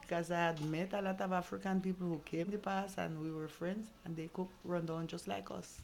Because 0.09 0.31
I 0.31 0.37
had 0.37 0.59
met 0.61 0.93
a 0.93 1.01
lot 1.03 1.21
of 1.21 1.31
African 1.31 1.79
people 1.79 2.07
who 2.07 2.19
came 2.25 2.47
in 2.47 2.51
the 2.53 2.57
past 2.57 2.97
and 2.97 3.21
we 3.21 3.29
were 3.29 3.47
friends, 3.47 3.85
and 4.05 4.15
they 4.15 4.27
cook 4.33 4.49
rundown 4.65 5.05
just 5.05 5.27
like 5.27 5.51
us. 5.51 5.81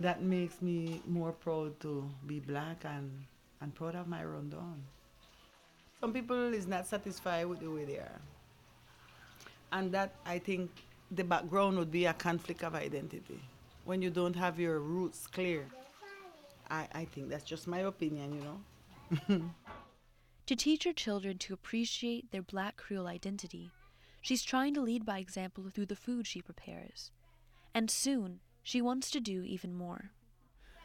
That 0.00 0.22
makes 0.22 0.60
me 0.60 1.00
more 1.06 1.30
proud 1.30 1.78
to 1.82 2.10
be 2.26 2.40
black 2.40 2.84
and, 2.84 3.08
and 3.60 3.72
proud 3.72 3.94
of 3.94 4.08
my 4.08 4.24
rundown. 4.24 4.82
Some 6.00 6.12
people 6.12 6.52
is 6.52 6.66
not 6.66 6.88
satisfied 6.88 7.46
with 7.46 7.60
the 7.60 7.70
way 7.70 7.84
they 7.84 7.98
are. 7.98 8.20
And 9.70 9.92
that, 9.92 10.16
I 10.26 10.40
think, 10.40 10.72
the 11.12 11.22
background 11.22 11.78
would 11.78 11.92
be 11.92 12.06
a 12.06 12.14
conflict 12.14 12.64
of 12.64 12.74
identity. 12.74 13.38
When 13.84 14.02
you 14.02 14.10
don't 14.10 14.34
have 14.34 14.58
your 14.58 14.80
roots 14.80 15.28
clear, 15.28 15.66
I, 16.68 16.88
I 16.92 17.04
think 17.04 17.28
that's 17.28 17.44
just 17.44 17.68
my 17.68 17.78
opinion, 17.78 18.34
you 18.34 19.38
know. 19.38 19.50
to 20.46 20.56
teach 20.56 20.84
her 20.84 20.92
children 20.92 21.38
to 21.38 21.54
appreciate 21.54 22.30
their 22.30 22.42
black 22.42 22.76
Creole 22.76 23.06
identity, 23.06 23.70
she's 24.20 24.42
trying 24.42 24.74
to 24.74 24.82
lead 24.82 25.06
by 25.06 25.18
example 25.18 25.64
through 25.70 25.86
the 25.86 25.96
food 25.96 26.26
she 26.26 26.42
prepares. 26.42 27.10
And 27.74 27.90
soon, 27.90 28.40
she 28.62 28.82
wants 28.82 29.10
to 29.10 29.20
do 29.20 29.42
even 29.42 29.74
more. 29.74 30.10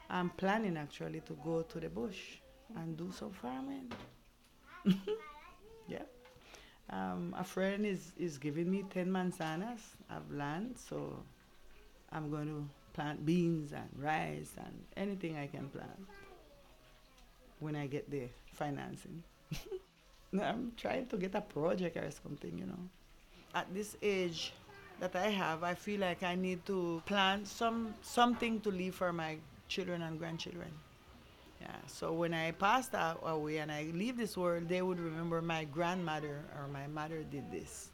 I'm 0.09 0.29
planning 0.31 0.77
actually 0.77 1.21
to 1.21 1.37
go 1.43 1.61
to 1.61 1.79
the 1.79 1.89
bush 1.89 2.39
and 2.75 2.97
do 2.97 3.11
some 3.11 3.31
farming. 3.31 3.91
yeah. 5.87 6.03
Um, 6.89 7.35
a 7.37 7.43
friend 7.43 7.85
is, 7.85 8.13
is 8.17 8.37
giving 8.37 8.71
me 8.71 8.83
10 8.89 9.07
manzanas 9.07 9.81
of 10.09 10.31
land, 10.31 10.75
so 10.77 11.21
I'm 12.11 12.31
going 12.31 12.47
to 12.47 12.67
plant 12.93 13.25
beans 13.25 13.71
and 13.71 13.89
rice 13.95 14.51
and 14.57 14.83
anything 14.97 15.37
I 15.37 15.47
can 15.47 15.69
plant 15.69 16.07
when 17.59 17.75
I 17.75 17.85
get 17.87 18.09
the 18.09 18.29
financing. 18.53 19.23
I'm 20.33 20.73
trying 20.77 21.07
to 21.07 21.17
get 21.17 21.35
a 21.35 21.41
project 21.41 21.97
or 21.97 22.09
something, 22.11 22.57
you 22.57 22.65
know. 22.65 22.89
At 23.55 23.73
this 23.73 23.97
age 24.01 24.53
that 24.99 25.15
I 25.15 25.29
have, 25.29 25.63
I 25.63 25.73
feel 25.73 26.01
like 26.01 26.23
I 26.23 26.35
need 26.35 26.65
to 26.67 27.01
plan 27.05 27.45
some 27.45 27.93
something 28.01 28.61
to 28.61 28.69
leave 28.69 28.95
for 28.95 29.11
my 29.11 29.37
children 29.67 30.01
and 30.01 30.19
grandchildren. 30.19 30.69
Yeah. 31.61 31.75
So 31.87 32.13
when 32.13 32.33
I 32.33 32.51
pass 32.51 32.89
away 32.93 33.57
and 33.57 33.71
I 33.71 33.91
leave 33.93 34.17
this 34.17 34.37
world, 34.37 34.69
they 34.69 34.81
would 34.81 34.99
remember 34.99 35.41
my 35.41 35.65
grandmother 35.65 36.45
or 36.57 36.67
my 36.67 36.87
mother 36.87 37.23
did 37.23 37.51
this. 37.51 37.91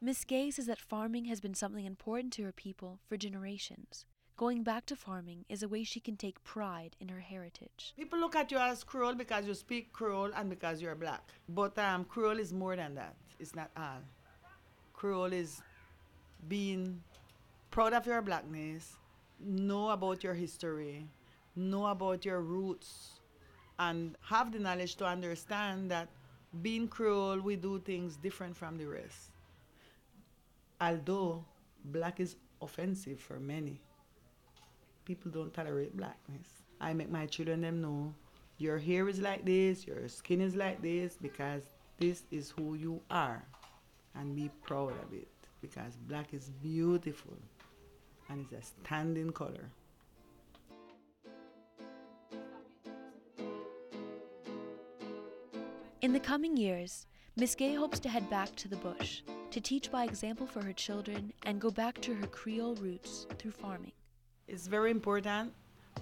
Miss 0.00 0.24
Gay 0.24 0.50
says 0.50 0.66
that 0.66 0.80
farming 0.80 1.24
has 1.26 1.40
been 1.40 1.54
something 1.54 1.84
important 1.84 2.32
to 2.34 2.44
her 2.44 2.52
people 2.52 3.00
for 3.08 3.16
generations. 3.16 4.04
Going 4.36 4.62
back 4.64 4.84
to 4.86 4.96
farming 4.96 5.46
is 5.48 5.62
a 5.62 5.68
way 5.68 5.82
she 5.82 5.98
can 5.98 6.16
take 6.16 6.44
pride 6.44 6.94
in 7.00 7.08
her 7.08 7.20
heritage. 7.20 7.94
People 7.96 8.18
look 8.18 8.36
at 8.36 8.50
you 8.50 8.58
as 8.58 8.84
Creole 8.84 9.14
because 9.14 9.46
you 9.46 9.54
speak 9.54 9.94
Creole 9.94 10.30
and 10.36 10.50
because 10.50 10.82
you're 10.82 10.94
black. 10.94 11.32
But 11.48 11.78
um, 11.78 12.04
Creole 12.04 12.38
is 12.38 12.52
more 12.52 12.76
than 12.76 12.94
that. 12.96 13.14
It's 13.40 13.54
not 13.54 13.70
all. 13.78 14.02
Creole 14.92 15.32
is 15.32 15.62
being 16.48 17.00
proud 17.70 17.94
of 17.94 18.04
your 18.04 18.20
blackness, 18.20 18.96
know 19.40 19.88
about 19.88 20.22
your 20.22 20.34
history, 20.34 21.06
know 21.54 21.86
about 21.86 22.26
your 22.26 22.42
roots, 22.42 23.20
and 23.78 24.16
have 24.20 24.52
the 24.52 24.58
knowledge 24.58 24.96
to 24.96 25.06
understand 25.06 25.90
that 25.90 26.08
being 26.60 26.88
Creole, 26.88 27.40
we 27.40 27.56
do 27.56 27.78
things 27.78 28.16
different 28.16 28.54
from 28.54 28.76
the 28.76 28.84
rest. 28.84 29.30
Although 30.78 31.42
black 31.86 32.20
is 32.20 32.36
offensive 32.60 33.18
for 33.18 33.40
many, 33.40 33.80
people 35.06 35.30
don't 35.30 35.54
tolerate 35.54 35.96
blackness. 35.96 36.48
I 36.80 36.92
make 36.92 37.10
my 37.10 37.24
children 37.26 37.62
them 37.62 37.80
know 37.80 38.12
your 38.58 38.78
hair 38.78 39.08
is 39.08 39.20
like 39.20 39.44
this, 39.44 39.86
your 39.86 40.08
skin 40.08 40.40
is 40.40 40.54
like 40.56 40.82
this, 40.82 41.16
because 41.20 41.62
this 41.98 42.24
is 42.30 42.50
who 42.50 42.74
you 42.74 43.00
are. 43.10 43.42
And 44.14 44.34
be 44.34 44.50
proud 44.62 44.92
of 45.04 45.12
it. 45.12 45.28
Because 45.60 45.96
black 46.08 46.34
is 46.34 46.50
beautiful 46.62 47.36
and 48.28 48.44
it's 48.50 48.52
a 48.52 48.66
standing 48.66 49.30
color. 49.30 49.70
In 56.02 56.12
the 56.12 56.20
coming 56.20 56.56
years, 56.56 57.06
Miss 57.36 57.54
Gay 57.54 57.74
hopes 57.74 57.98
to 58.00 58.08
head 58.08 58.28
back 58.30 58.54
to 58.56 58.68
the 58.68 58.76
bush, 58.76 59.22
to 59.50 59.60
teach 59.60 59.90
by 59.90 60.04
example 60.04 60.46
for 60.46 60.62
her 60.62 60.72
children 60.72 61.32
and 61.44 61.60
go 61.60 61.70
back 61.70 62.00
to 62.02 62.14
her 62.14 62.26
Creole 62.28 62.76
roots 62.76 63.26
through 63.38 63.50
farming. 63.50 63.92
It's 64.48 64.68
very 64.68 64.92
important 64.92 65.52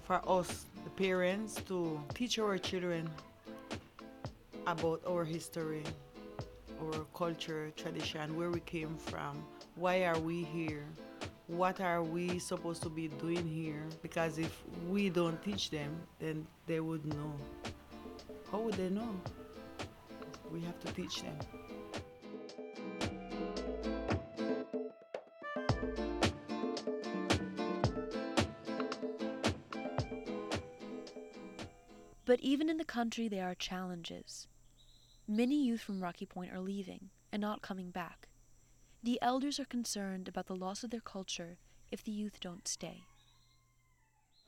for 0.03 0.21
us, 0.29 0.67
the 0.83 0.89
parents, 0.91 1.55
to 1.67 1.99
teach 2.13 2.37
our 2.37 2.59
children 2.59 3.09
about 4.67 5.01
our 5.07 5.25
history, 5.25 5.81
our 6.79 7.05
culture, 7.15 7.71
tradition, 7.75 8.37
where 8.37 8.51
we 8.51 8.59
came 8.59 8.97
from, 8.97 9.43
why 9.75 10.05
are 10.05 10.19
we 10.19 10.43
here, 10.43 10.85
what 11.47 11.81
are 11.81 12.03
we 12.03 12.37
supposed 12.37 12.83
to 12.83 12.89
be 12.89 13.07
doing 13.07 13.47
here? 13.47 13.81
Because 14.03 14.37
if 14.37 14.61
we 14.87 15.09
don't 15.09 15.41
teach 15.43 15.71
them, 15.71 15.95
then 16.19 16.45
they 16.67 16.79
would 16.79 17.03
know. 17.03 17.33
How 18.51 18.59
would 18.59 18.75
they 18.75 18.89
know? 18.89 19.09
We 20.51 20.61
have 20.61 20.79
to 20.81 20.93
teach 20.93 21.23
them. 21.23 21.64
But 32.25 32.39
even 32.39 32.69
in 32.69 32.77
the 32.77 32.85
country, 32.85 33.27
there 33.27 33.45
are 33.45 33.55
challenges. 33.55 34.47
Many 35.27 35.63
youth 35.63 35.81
from 35.81 36.01
Rocky 36.01 36.25
Point 36.25 36.51
are 36.51 36.59
leaving 36.59 37.09
and 37.31 37.39
not 37.39 37.61
coming 37.61 37.91
back. 37.91 38.27
The 39.03 39.19
elders 39.21 39.59
are 39.59 39.65
concerned 39.65 40.27
about 40.27 40.47
the 40.47 40.55
loss 40.55 40.83
of 40.83 40.89
their 40.89 41.01
culture 41.01 41.57
if 41.91 42.03
the 42.03 42.11
youth 42.11 42.39
don't 42.39 42.67
stay. 42.67 43.03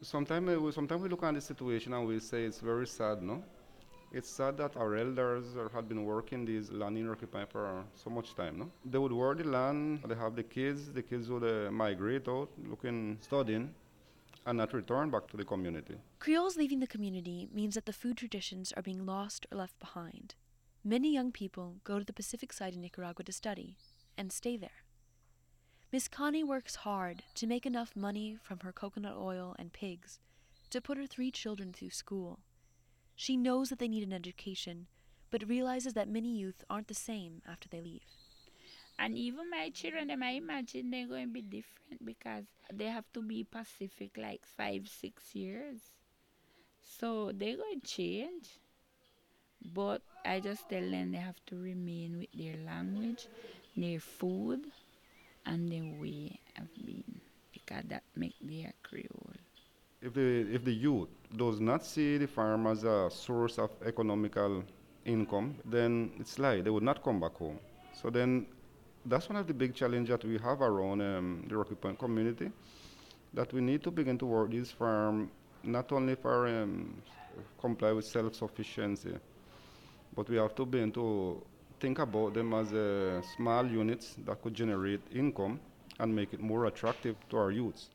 Sometimes 0.01 0.59
we, 0.59 0.71
sometime 0.71 1.01
we 1.01 1.09
look 1.09 1.23
at 1.23 1.35
the 1.35 1.41
situation 1.41 1.93
and 1.93 2.07
we 2.07 2.19
say 2.19 2.45
it's 2.45 2.59
very 2.59 2.87
sad, 2.87 3.21
no? 3.21 3.43
It's 4.11 4.29
sad 4.29 4.57
that 4.57 4.75
our 4.77 4.95
elders 4.95 5.45
had 5.73 5.87
been 5.87 6.05
working 6.05 6.45
this 6.45 6.71
land 6.71 6.97
in 6.97 7.07
Rocky 7.07 7.25
Point 7.27 7.51
for 7.51 7.83
so 7.93 8.09
much 8.09 8.33
time, 8.33 8.57
no? 8.57 8.71
They 8.85 8.97
would 8.97 9.11
work 9.11 9.37
the 9.37 9.43
land, 9.43 10.01
they 10.07 10.15
have 10.15 10.35
the 10.35 10.43
kids, 10.43 10.91
the 10.91 11.03
kids 11.03 11.29
would 11.29 11.43
uh, 11.43 11.71
migrate 11.71 12.27
out, 12.27 12.49
looking, 12.69 13.17
studying, 13.21 13.73
and 14.47 14.57
not 14.57 14.73
return 14.73 15.12
back 15.12 15.27
to 15.27 15.36
the 15.36 15.43
community. 15.43 15.95
Creoles 16.19 16.55
leaving 16.55 16.79
the 16.79 16.88
community 16.88 17.49
means 17.53 17.75
that 17.75 17.86
the 17.86 17.91
food 17.91 18.15
traditions 18.15 18.71
are 18.77 18.81
being 18.81 19.05
lost 19.05 19.45
or 19.51 19.57
left 19.57 19.77
behind. 19.77 20.36
Many 20.86 21.13
young 21.13 21.33
people 21.33 21.75
go 21.83 21.99
to 21.99 22.05
the 22.05 22.13
Pacific 22.13 22.53
side 22.53 22.73
in 22.73 22.79
Nicaragua 22.79 23.25
to 23.25 23.33
study 23.33 23.75
and 24.17 24.31
stay 24.31 24.55
there. 24.55 24.86
Miss 25.91 26.07
Connie 26.07 26.45
works 26.45 26.75
hard 26.77 27.23
to 27.36 27.45
make 27.45 27.65
enough 27.65 27.93
money 27.93 28.38
from 28.41 28.60
her 28.60 28.71
coconut 28.71 29.17
oil 29.17 29.53
and 29.60 29.73
pigs 29.73 30.19
to 30.69 30.79
put 30.79 30.97
her 30.97 31.05
three 31.05 31.29
children 31.29 31.73
through 31.73 31.89
school. 31.89 32.39
She 33.15 33.36
knows 33.36 33.67
that 33.67 33.79
they 33.79 33.89
need 33.89 34.03
an 34.03 34.13
education, 34.13 34.88
but 35.29 35.49
realizes 35.49 35.93
that 35.93 36.07
many 36.07 36.29
youth 36.29 36.63
aren't 36.69 36.88
the 36.88 36.93
same 36.93 37.41
after 37.45 37.67
they 37.67 37.81
leave. 37.81 38.05
And 38.99 39.17
even 39.17 39.49
my 39.49 39.69
children, 39.69 40.12
I 40.23 40.31
imagine 40.31 40.89
they're 40.89 41.07
going 41.07 41.27
to 41.27 41.33
be 41.33 41.41
different 41.41 42.03
because 42.03 42.45
they 42.73 42.86
have 42.86 43.05
to 43.13 43.21
be 43.21 43.43
Pacific 43.43 44.17
like 44.17 44.45
five, 44.45 44.88
six 44.88 45.36
years. 45.36 45.79
So 46.81 47.31
they're 47.33 47.57
going 47.57 47.81
to 47.81 47.88
change. 47.88 48.49
But 49.73 50.01
I 50.25 50.39
just 50.39 50.69
tell 50.69 50.89
them 50.89 51.12
they 51.12 51.17
have 51.17 51.39
to 51.47 51.55
remain 51.55 52.19
with 52.19 52.31
their 52.33 52.55
language, 52.65 53.27
their 53.75 53.99
food, 53.99 54.62
and 55.45 55.71
their 55.71 55.83
way 56.01 56.39
of 56.57 56.67
being 56.86 57.21
because 57.53 57.83
that 57.89 58.03
make 58.15 58.36
their 58.41 58.73
Creole. 58.83 59.33
If 60.01 60.13
the, 60.13 60.47
if 60.53 60.63
the 60.63 60.73
youth 60.73 61.10
does 61.36 61.60
not 61.60 61.86
see 61.86 62.17
the 62.17 62.27
farm 62.27 62.67
as 62.67 62.83
a 62.83 63.10
source 63.12 63.57
of 63.57 63.71
economical 63.86 64.63
income, 65.05 65.55
then 65.65 66.12
it's 66.19 66.38
like 66.39 66.63
they 66.63 66.69
would 66.69 66.83
not 66.83 67.03
come 67.03 67.19
back 67.19 67.36
home. 67.36 67.60
So 67.93 68.10
then 68.10 68.45
that's 69.08 69.30
one 69.30 69.38
of 69.38 69.48
the 69.48 69.54
big 69.54 69.74
challenges 69.74 70.10
that 70.10 70.26
we 70.26 70.38
have 70.38 70.62
around 70.62 71.02
um, 71.02 71.46
the 71.48 71.58
Rocky 71.58 71.76
Point 71.76 71.98
community, 71.98 72.52
that 73.34 73.54
we 73.54 73.62
need 73.62 73.84
to 73.84 73.91
begin 73.91 74.17
to 74.17 74.26
work 74.26 74.52
this 74.52 74.72
farm 74.72 75.32
not 75.63 75.91
only 75.91 76.15
for 76.15 76.48
um, 76.48 77.02
comply 77.60 77.91
with 77.91 78.06
self-sufficiency, 78.06 79.15
but 80.15 80.30
we 80.30 80.38
have 80.38 80.56
to 80.56 80.65
begin 80.65 80.91
to 80.91 81.41
think 81.80 82.00
about 82.00 82.34
them 82.34 82.54
as 82.54 82.74
uh, 82.74 83.22
small 83.36 83.65
units 83.65 84.15
that 84.26 84.41
could 84.41 84.54
generate 84.54 85.02
income 85.13 85.60
and 86.00 86.15
make 86.15 86.34
it 86.34 86.41
more 86.41 86.65
attractive 86.65 87.15
to 87.30 87.38
our 87.38 87.52
youths. 87.52 87.89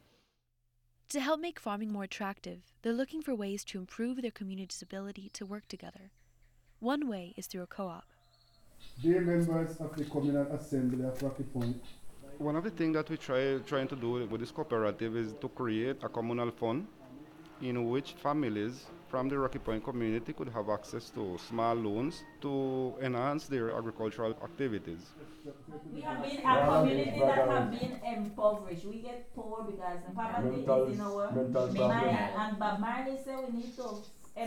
To 1.10 1.20
help 1.20 1.40
make 1.40 1.60
farming 1.60 1.92
more 1.92 2.04
attractive, 2.04 2.60
they're 2.80 2.92
looking 2.92 3.22
for 3.22 3.34
ways 3.34 3.64
to 3.64 3.78
improve 3.78 4.22
their 4.22 4.30
community's 4.30 4.80
ability 4.80 5.30
to 5.34 5.44
work 5.44 5.68
together. 5.68 6.10
One 6.80 7.06
way 7.06 7.34
is 7.36 7.46
through 7.46 7.62
a 7.62 7.66
co 7.66 7.88
op. 7.88 8.11
Dear 9.02 9.20
members 9.20 9.76
of 9.80 9.96
the 9.96 10.04
Communal 10.04 10.46
Assembly 10.52 11.04
of 11.04 11.20
Rocky 11.22 11.42
Point, 11.44 11.76
One 12.38 12.56
of 12.56 12.64
the 12.64 12.70
things 12.70 12.94
that 12.94 13.08
we 13.10 13.16
try 13.16 13.58
trying 13.66 13.88
to 13.88 13.96
do 13.96 14.26
with 14.26 14.40
this 14.40 14.50
cooperative 14.50 15.16
is 15.16 15.34
to 15.40 15.48
create 15.48 15.96
a 16.02 16.08
communal 16.08 16.50
fund 16.50 16.86
in 17.60 17.88
which 17.88 18.12
families 18.14 18.86
from 19.08 19.28
the 19.28 19.38
Rocky 19.38 19.58
Point 19.58 19.84
community 19.84 20.32
could 20.32 20.48
have 20.48 20.68
access 20.70 21.10
to 21.10 21.36
small 21.48 21.74
loans 21.74 22.24
to 22.40 22.94
enhance 23.02 23.46
their 23.46 23.70
agricultural 23.76 24.32
activities. 24.42 25.02
We 25.94 26.00
have 26.00 26.22
been 26.22 26.38
a 26.38 26.66
community 26.66 27.18
that 27.20 27.48
have 27.48 27.70
been 27.78 28.00
impoverished. 28.14 28.86
We 28.86 28.98
get 29.02 29.32
poor 29.34 29.64
because 29.70 29.98
poverty 30.14 30.56
Mental- 30.56 30.84
is 30.86 30.94
in 30.94 31.00
our 31.00 31.30
mental 31.32 31.66
mind. 31.88 32.18
And 32.40 32.58
Bob 32.58 32.80
Marley 32.80 33.18
said 33.24 33.36
we 33.52 33.58
need 33.60 33.76
to 33.76 33.88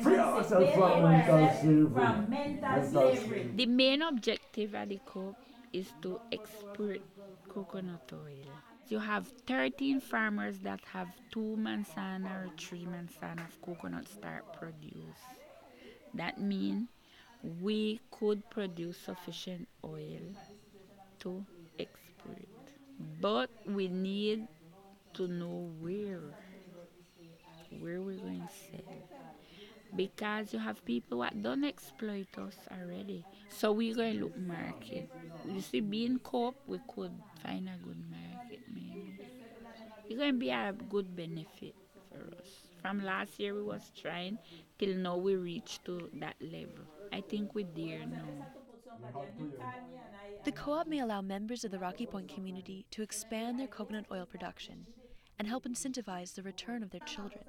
Free 0.01 0.17
ourselves 0.17 0.73
from 0.73 1.03
mental 1.03 1.49
slavery. 1.61 1.89
Mental 1.89 2.29
Mental 2.29 2.91
slavery. 2.91 3.51
The 3.55 3.65
main 3.67 4.01
objective 4.01 4.73
of 4.75 4.89
the 4.89 4.99
COP 5.05 5.35
is 5.73 5.93
to 6.01 6.19
export 6.31 7.01
coconut 7.49 8.11
oil. 8.13 8.45
You 8.87 8.99
have 8.99 9.27
13 9.47 9.99
farmers 10.01 10.59
that 10.59 10.81
have 10.93 11.09
two 11.31 11.55
manzana 11.59 12.45
or 12.45 12.49
three 12.57 12.85
manzana 12.85 13.45
of 13.47 13.61
coconut 13.61 14.07
start 14.07 14.51
produce. 14.53 15.21
That 16.13 16.39
means 16.39 16.89
we 17.61 17.99
could 18.11 18.49
produce 18.49 18.97
sufficient 18.97 19.67
oil 19.83 20.21
to 21.19 21.45
export. 21.79 22.47
But 23.21 23.49
we 23.65 23.87
need 23.87 24.47
to 25.13 25.27
know 25.27 25.71
where, 25.79 26.21
where 27.79 28.01
we're 28.01 28.17
going 28.17 28.41
to 28.47 28.53
sell 28.53 28.74
because 29.95 30.53
you 30.53 30.59
have 30.59 30.83
people 30.85 31.19
that 31.21 31.41
don't 31.41 31.63
exploit 31.63 32.27
us 32.37 32.55
already. 32.71 33.25
So 33.49 33.71
we're 33.71 33.95
going 33.95 34.15
to 34.15 34.23
look 34.25 34.37
market. 34.37 35.09
You 35.47 35.61
see, 35.61 35.79
being 35.79 36.19
coop, 36.19 36.55
we 36.67 36.79
could 36.87 37.13
find 37.43 37.69
a 37.69 37.77
good 37.85 38.03
market 38.09 38.61
maybe. 38.73 39.19
It's 40.07 40.17
going 40.17 40.33
to 40.33 40.39
be 40.39 40.49
a 40.49 40.73
good 40.89 41.15
benefit 41.15 41.75
for 42.09 42.35
us. 42.37 42.47
From 42.81 43.03
last 43.03 43.39
year 43.39 43.53
we 43.55 43.63
was 43.63 43.91
trying 43.99 44.37
till 44.77 44.95
now 44.95 45.17
we 45.17 45.35
reached 45.35 45.85
to 45.85 46.09
that 46.19 46.35
level. 46.39 46.85
I 47.11 47.21
think 47.21 47.55
we're 47.55 47.65
there 47.75 48.05
now. 48.05 48.27
The 50.43 50.51
co 50.51 50.73
op 50.73 50.87
may 50.87 50.99
allow 50.99 51.21
members 51.21 51.63
of 51.63 51.71
the 51.71 51.79
Rocky 51.79 52.05
Point 52.05 52.27
community 52.33 52.85
to 52.91 53.01
expand 53.01 53.59
their 53.59 53.67
coconut 53.67 54.05
oil 54.11 54.25
production 54.25 54.85
and 55.39 55.47
help 55.47 55.65
incentivize 55.65 56.35
the 56.35 56.43
return 56.43 56.83
of 56.83 56.91
their 56.91 57.01
children. 57.01 57.43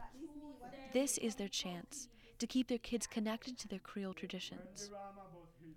This 0.92 1.18
is 1.18 1.34
their 1.34 1.48
chance 1.48 2.08
to 2.38 2.46
keep 2.46 2.68
their 2.68 2.78
kids 2.78 3.06
connected 3.06 3.58
to 3.58 3.68
their 3.68 3.78
Creole 3.78 4.14
traditions. 4.14 4.90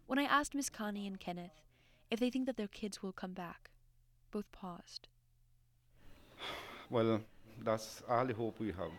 When 0.08 0.20
I 0.20 0.24
asked 0.24 0.56
Miss 0.56 0.70
Connie 0.70 1.08
and 1.08 1.20
Kenneth 1.20 1.62
if 2.12 2.20
they 2.20 2.30
think 2.30 2.46
that 2.48 2.58
their 2.58 2.68
kids 2.68 3.04
will 3.04 3.12
come 3.12 3.34
back, 3.34 3.70
both 4.32 4.52
paused. 4.52 5.08
Well, 6.90 7.22
that's 7.64 8.02
all 8.10 8.26
the 8.26 8.34
hope 8.34 8.60
we 8.60 8.68
have. 8.68 8.92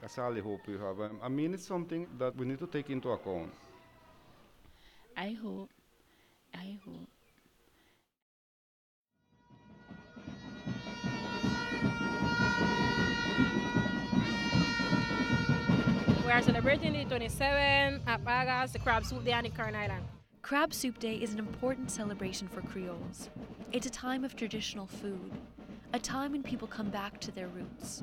That's 0.00 0.18
all 0.18 0.32
the 0.32 0.40
hope 0.40 0.66
we 0.66 0.74
have. 0.74 0.96
I 1.22 1.28
mean, 1.28 1.54
it's 1.54 1.66
something 1.66 2.06
that 2.18 2.36
we 2.36 2.46
need 2.46 2.58
to 2.60 2.66
take 2.66 2.90
into 2.90 3.10
account. 3.10 3.52
I 5.16 5.36
hope. 5.42 5.70
I 6.54 6.78
hope. 6.84 7.08
Are 16.32 16.40
celebrating 16.40 16.94
the 16.94 17.04
27th 17.04 18.00
of 18.08 18.26
August, 18.26 18.72
the 18.72 18.78
Crab 18.78 19.04
Soup 19.04 19.22
Day 19.22 19.34
on 19.34 19.42
the 19.44 19.50
Corn 19.50 19.74
Island. 19.74 20.02
Crab 20.40 20.72
Soup 20.72 20.98
Day 20.98 21.16
is 21.16 21.34
an 21.34 21.38
important 21.38 21.90
celebration 21.90 22.48
for 22.48 22.62
Creoles. 22.62 23.28
It's 23.70 23.86
a 23.86 23.90
time 23.90 24.24
of 24.24 24.34
traditional 24.34 24.86
food, 24.86 25.30
a 25.92 25.98
time 25.98 26.32
when 26.32 26.42
people 26.42 26.66
come 26.66 26.88
back 26.88 27.20
to 27.20 27.32
their 27.32 27.48
roots. 27.48 28.02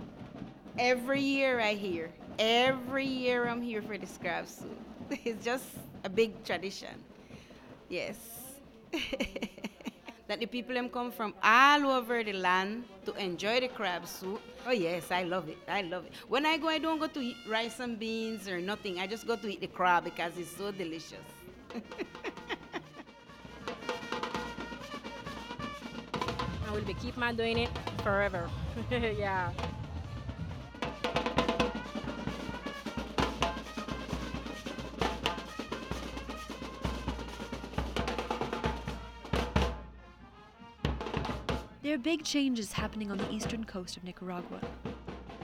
Every 0.77 1.21
year 1.21 1.59
I 1.59 1.73
hear. 1.73 2.11
Every 2.37 3.03
year 3.03 3.47
I'm 3.47 3.63
here 3.63 3.81
for 3.81 3.97
the 3.97 4.05
crab 4.21 4.47
soup. 4.47 4.77
It's 5.25 5.43
just 5.43 5.65
a 6.03 6.09
big 6.09 6.43
tradition. 6.43 7.03
Yes. 7.89 8.15
that 10.29 10.39
the 10.39 10.45
people 10.45 10.75
them 10.75 10.89
come 10.89 11.11
from 11.11 11.33
all 11.41 11.87
over 11.89 12.23
the 12.23 12.33
land 12.33 12.83
to 13.03 13.13
enjoy 13.15 13.59
the 13.59 13.67
crab 13.67 14.07
soup. 14.07 14.39
Oh 14.67 14.71
yes, 14.71 15.09
I 15.09 15.23
love 15.23 15.49
it. 15.49 15.57
I 15.67 15.81
love 15.81 16.05
it. 16.05 16.13
When 16.27 16.45
I 16.45 16.57
go, 16.57 16.69
I 16.69 16.77
don't 16.77 16.99
go 16.99 17.07
to 17.07 17.19
eat 17.19 17.35
rice 17.49 17.79
and 17.79 17.97
beans 17.97 18.47
or 18.47 18.61
nothing. 18.61 18.99
I 18.99 19.07
just 19.07 19.25
go 19.25 19.35
to 19.35 19.47
eat 19.51 19.59
the 19.59 19.67
crab 19.67 20.03
because 20.03 20.37
it's 20.37 20.55
so 20.55 20.71
delicious. 20.71 21.25
And 21.73 21.83
we'll 26.71 26.83
be 26.83 26.93
keep 26.93 27.17
on 27.17 27.35
doing 27.35 27.57
it 27.57 27.69
forever. 28.03 28.47
yeah. 28.91 29.51
There 41.81 41.95
are 41.95 41.97
big 41.97 42.25
changes 42.25 42.73
happening 42.73 43.09
on 43.09 43.17
the 43.17 43.31
eastern 43.31 43.63
coast 43.63 43.95
of 43.95 44.03
Nicaragua. 44.03 44.59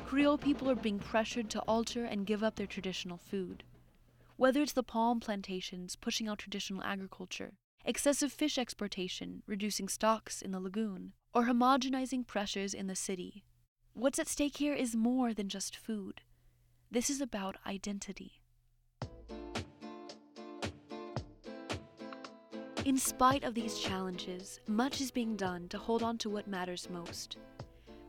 Creole 0.06 0.38
people 0.38 0.70
are 0.70 0.76
being 0.76 1.00
pressured 1.00 1.50
to 1.52 1.62
alter 1.62 2.04
and 2.04 2.26
give 2.26 2.44
up 2.44 2.56
their 2.56 2.68
traditional 2.68 3.18
food. 3.18 3.64
Whether 4.36 4.62
it's 4.62 4.74
the 4.74 4.84
palm 4.84 5.22
plantations 5.22 5.96
pushing 5.96 6.28
out 6.28 6.40
traditional 6.40 6.84
agriculture, 6.84 7.54
excessive 7.86 8.34
fish 8.34 8.58
exportation 8.58 9.44
reducing 9.48 9.88
stocks 9.88 10.42
in 10.42 10.52
the 10.52 10.60
lagoon, 10.60 11.14
or 11.34 11.46
homogenizing 11.46 12.28
pressures 12.28 12.74
in 12.74 12.88
the 12.88 12.98
city, 12.98 13.46
what's 13.94 14.20
at 14.20 14.28
stake 14.28 14.58
here 14.58 14.74
is 14.74 14.94
more 14.94 15.34
than 15.34 15.48
just 15.48 15.78
food. 15.78 16.20
This 16.92 17.10
is 17.10 17.22
about 17.22 17.56
identity. 17.66 18.42
In 22.86 23.00
spite 23.00 23.44
of 23.44 23.56
these 23.56 23.80
challenges, 23.80 24.60
much 24.68 25.02
is 25.02 25.10
being 25.10 25.36
done 25.36 25.68
to 25.70 25.78
hold 25.80 26.04
on 26.04 26.20
to 26.20 26.30
what 26.30 26.48
matters 26.48 26.88
most. 26.88 27.38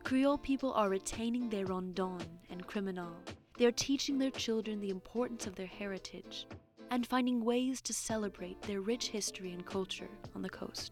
Creole 0.03 0.37
people 0.37 0.71
are 0.73 0.87
retaining 0.87 1.49
their 1.49 1.65
rondon 1.65 2.21
and 2.51 2.67
criminal. 2.67 3.11
They're 3.57 3.71
teaching 3.71 4.19
their 4.19 4.29
children 4.29 4.79
the 4.79 4.91
importance 4.91 5.47
of 5.47 5.55
their 5.55 5.65
heritage 5.65 6.45
and 6.91 7.07
finding 7.07 7.43
ways 7.43 7.81
to 7.81 7.91
celebrate 7.91 8.61
their 8.61 8.79
rich 8.79 9.07
history 9.07 9.51
and 9.51 9.65
culture 9.65 10.09
on 10.35 10.43
the 10.43 10.49
coast. 10.49 10.91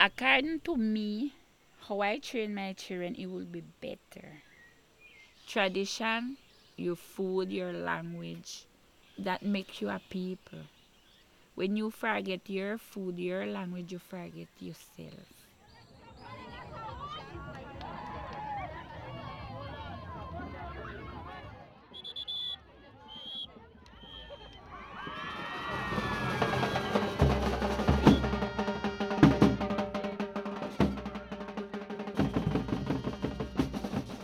According 0.00 0.62
to 0.64 0.76
me, 0.76 1.34
how 1.86 2.00
I 2.00 2.18
train 2.18 2.52
my 2.52 2.72
children, 2.72 3.14
it 3.14 3.26
will 3.26 3.44
be 3.44 3.62
better. 3.80 4.42
Tradition, 5.46 6.36
your 6.76 6.96
food, 6.96 7.52
your 7.52 7.72
language, 7.72 8.66
that 9.18 9.44
makes 9.44 9.80
you 9.80 9.88
a 9.88 10.00
people. 10.10 10.58
When 11.54 11.76
you 11.76 11.90
forget 11.90 12.48
your 12.48 12.78
food, 12.78 13.18
your 13.18 13.44
language, 13.46 13.92
you 13.92 13.98
forget 13.98 14.48
yourself. 14.58 15.12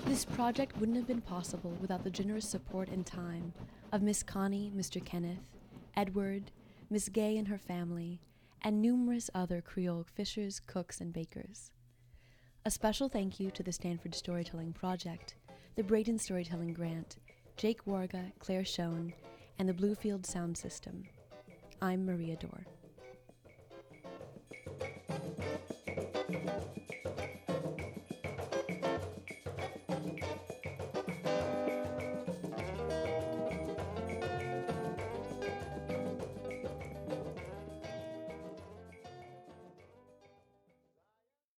This 0.06 0.24
project 0.24 0.78
wouldn't 0.78 0.96
have 0.96 1.06
been 1.06 1.20
possible 1.20 1.76
without 1.80 2.02
the 2.04 2.10
generous 2.10 2.48
support 2.48 2.88
and 2.88 3.04
time 3.04 3.52
of 3.92 4.00
Miss 4.02 4.22
Connie, 4.22 4.72
Mr. 4.74 5.04
Kenneth, 5.04 5.44
Edward, 5.94 6.50
Miss 6.90 7.10
Gay 7.10 7.36
and 7.36 7.48
her 7.48 7.58
family, 7.58 8.18
and 8.62 8.80
numerous 8.80 9.28
other 9.34 9.60
Creole 9.60 10.06
fishers, 10.14 10.58
cooks, 10.58 11.02
and 11.02 11.12
bakers. 11.12 11.70
A 12.64 12.70
special 12.70 13.10
thank 13.10 13.38
you 13.38 13.50
to 13.50 13.62
the 13.62 13.72
Stanford 13.72 14.14
Storytelling 14.14 14.72
Project, 14.72 15.34
the 15.76 15.84
Brayton 15.84 16.18
Storytelling 16.18 16.72
Grant, 16.72 17.18
Jake 17.58 17.84
Warga, 17.84 18.32
Claire 18.38 18.64
Schoen, 18.64 19.12
and 19.58 19.68
the 19.68 19.74
Bluefields 19.74 20.30
Sound 20.30 20.56
System. 20.56 21.04
I'm 21.82 22.06
Maria 22.06 22.36
Dorr. 22.36 22.64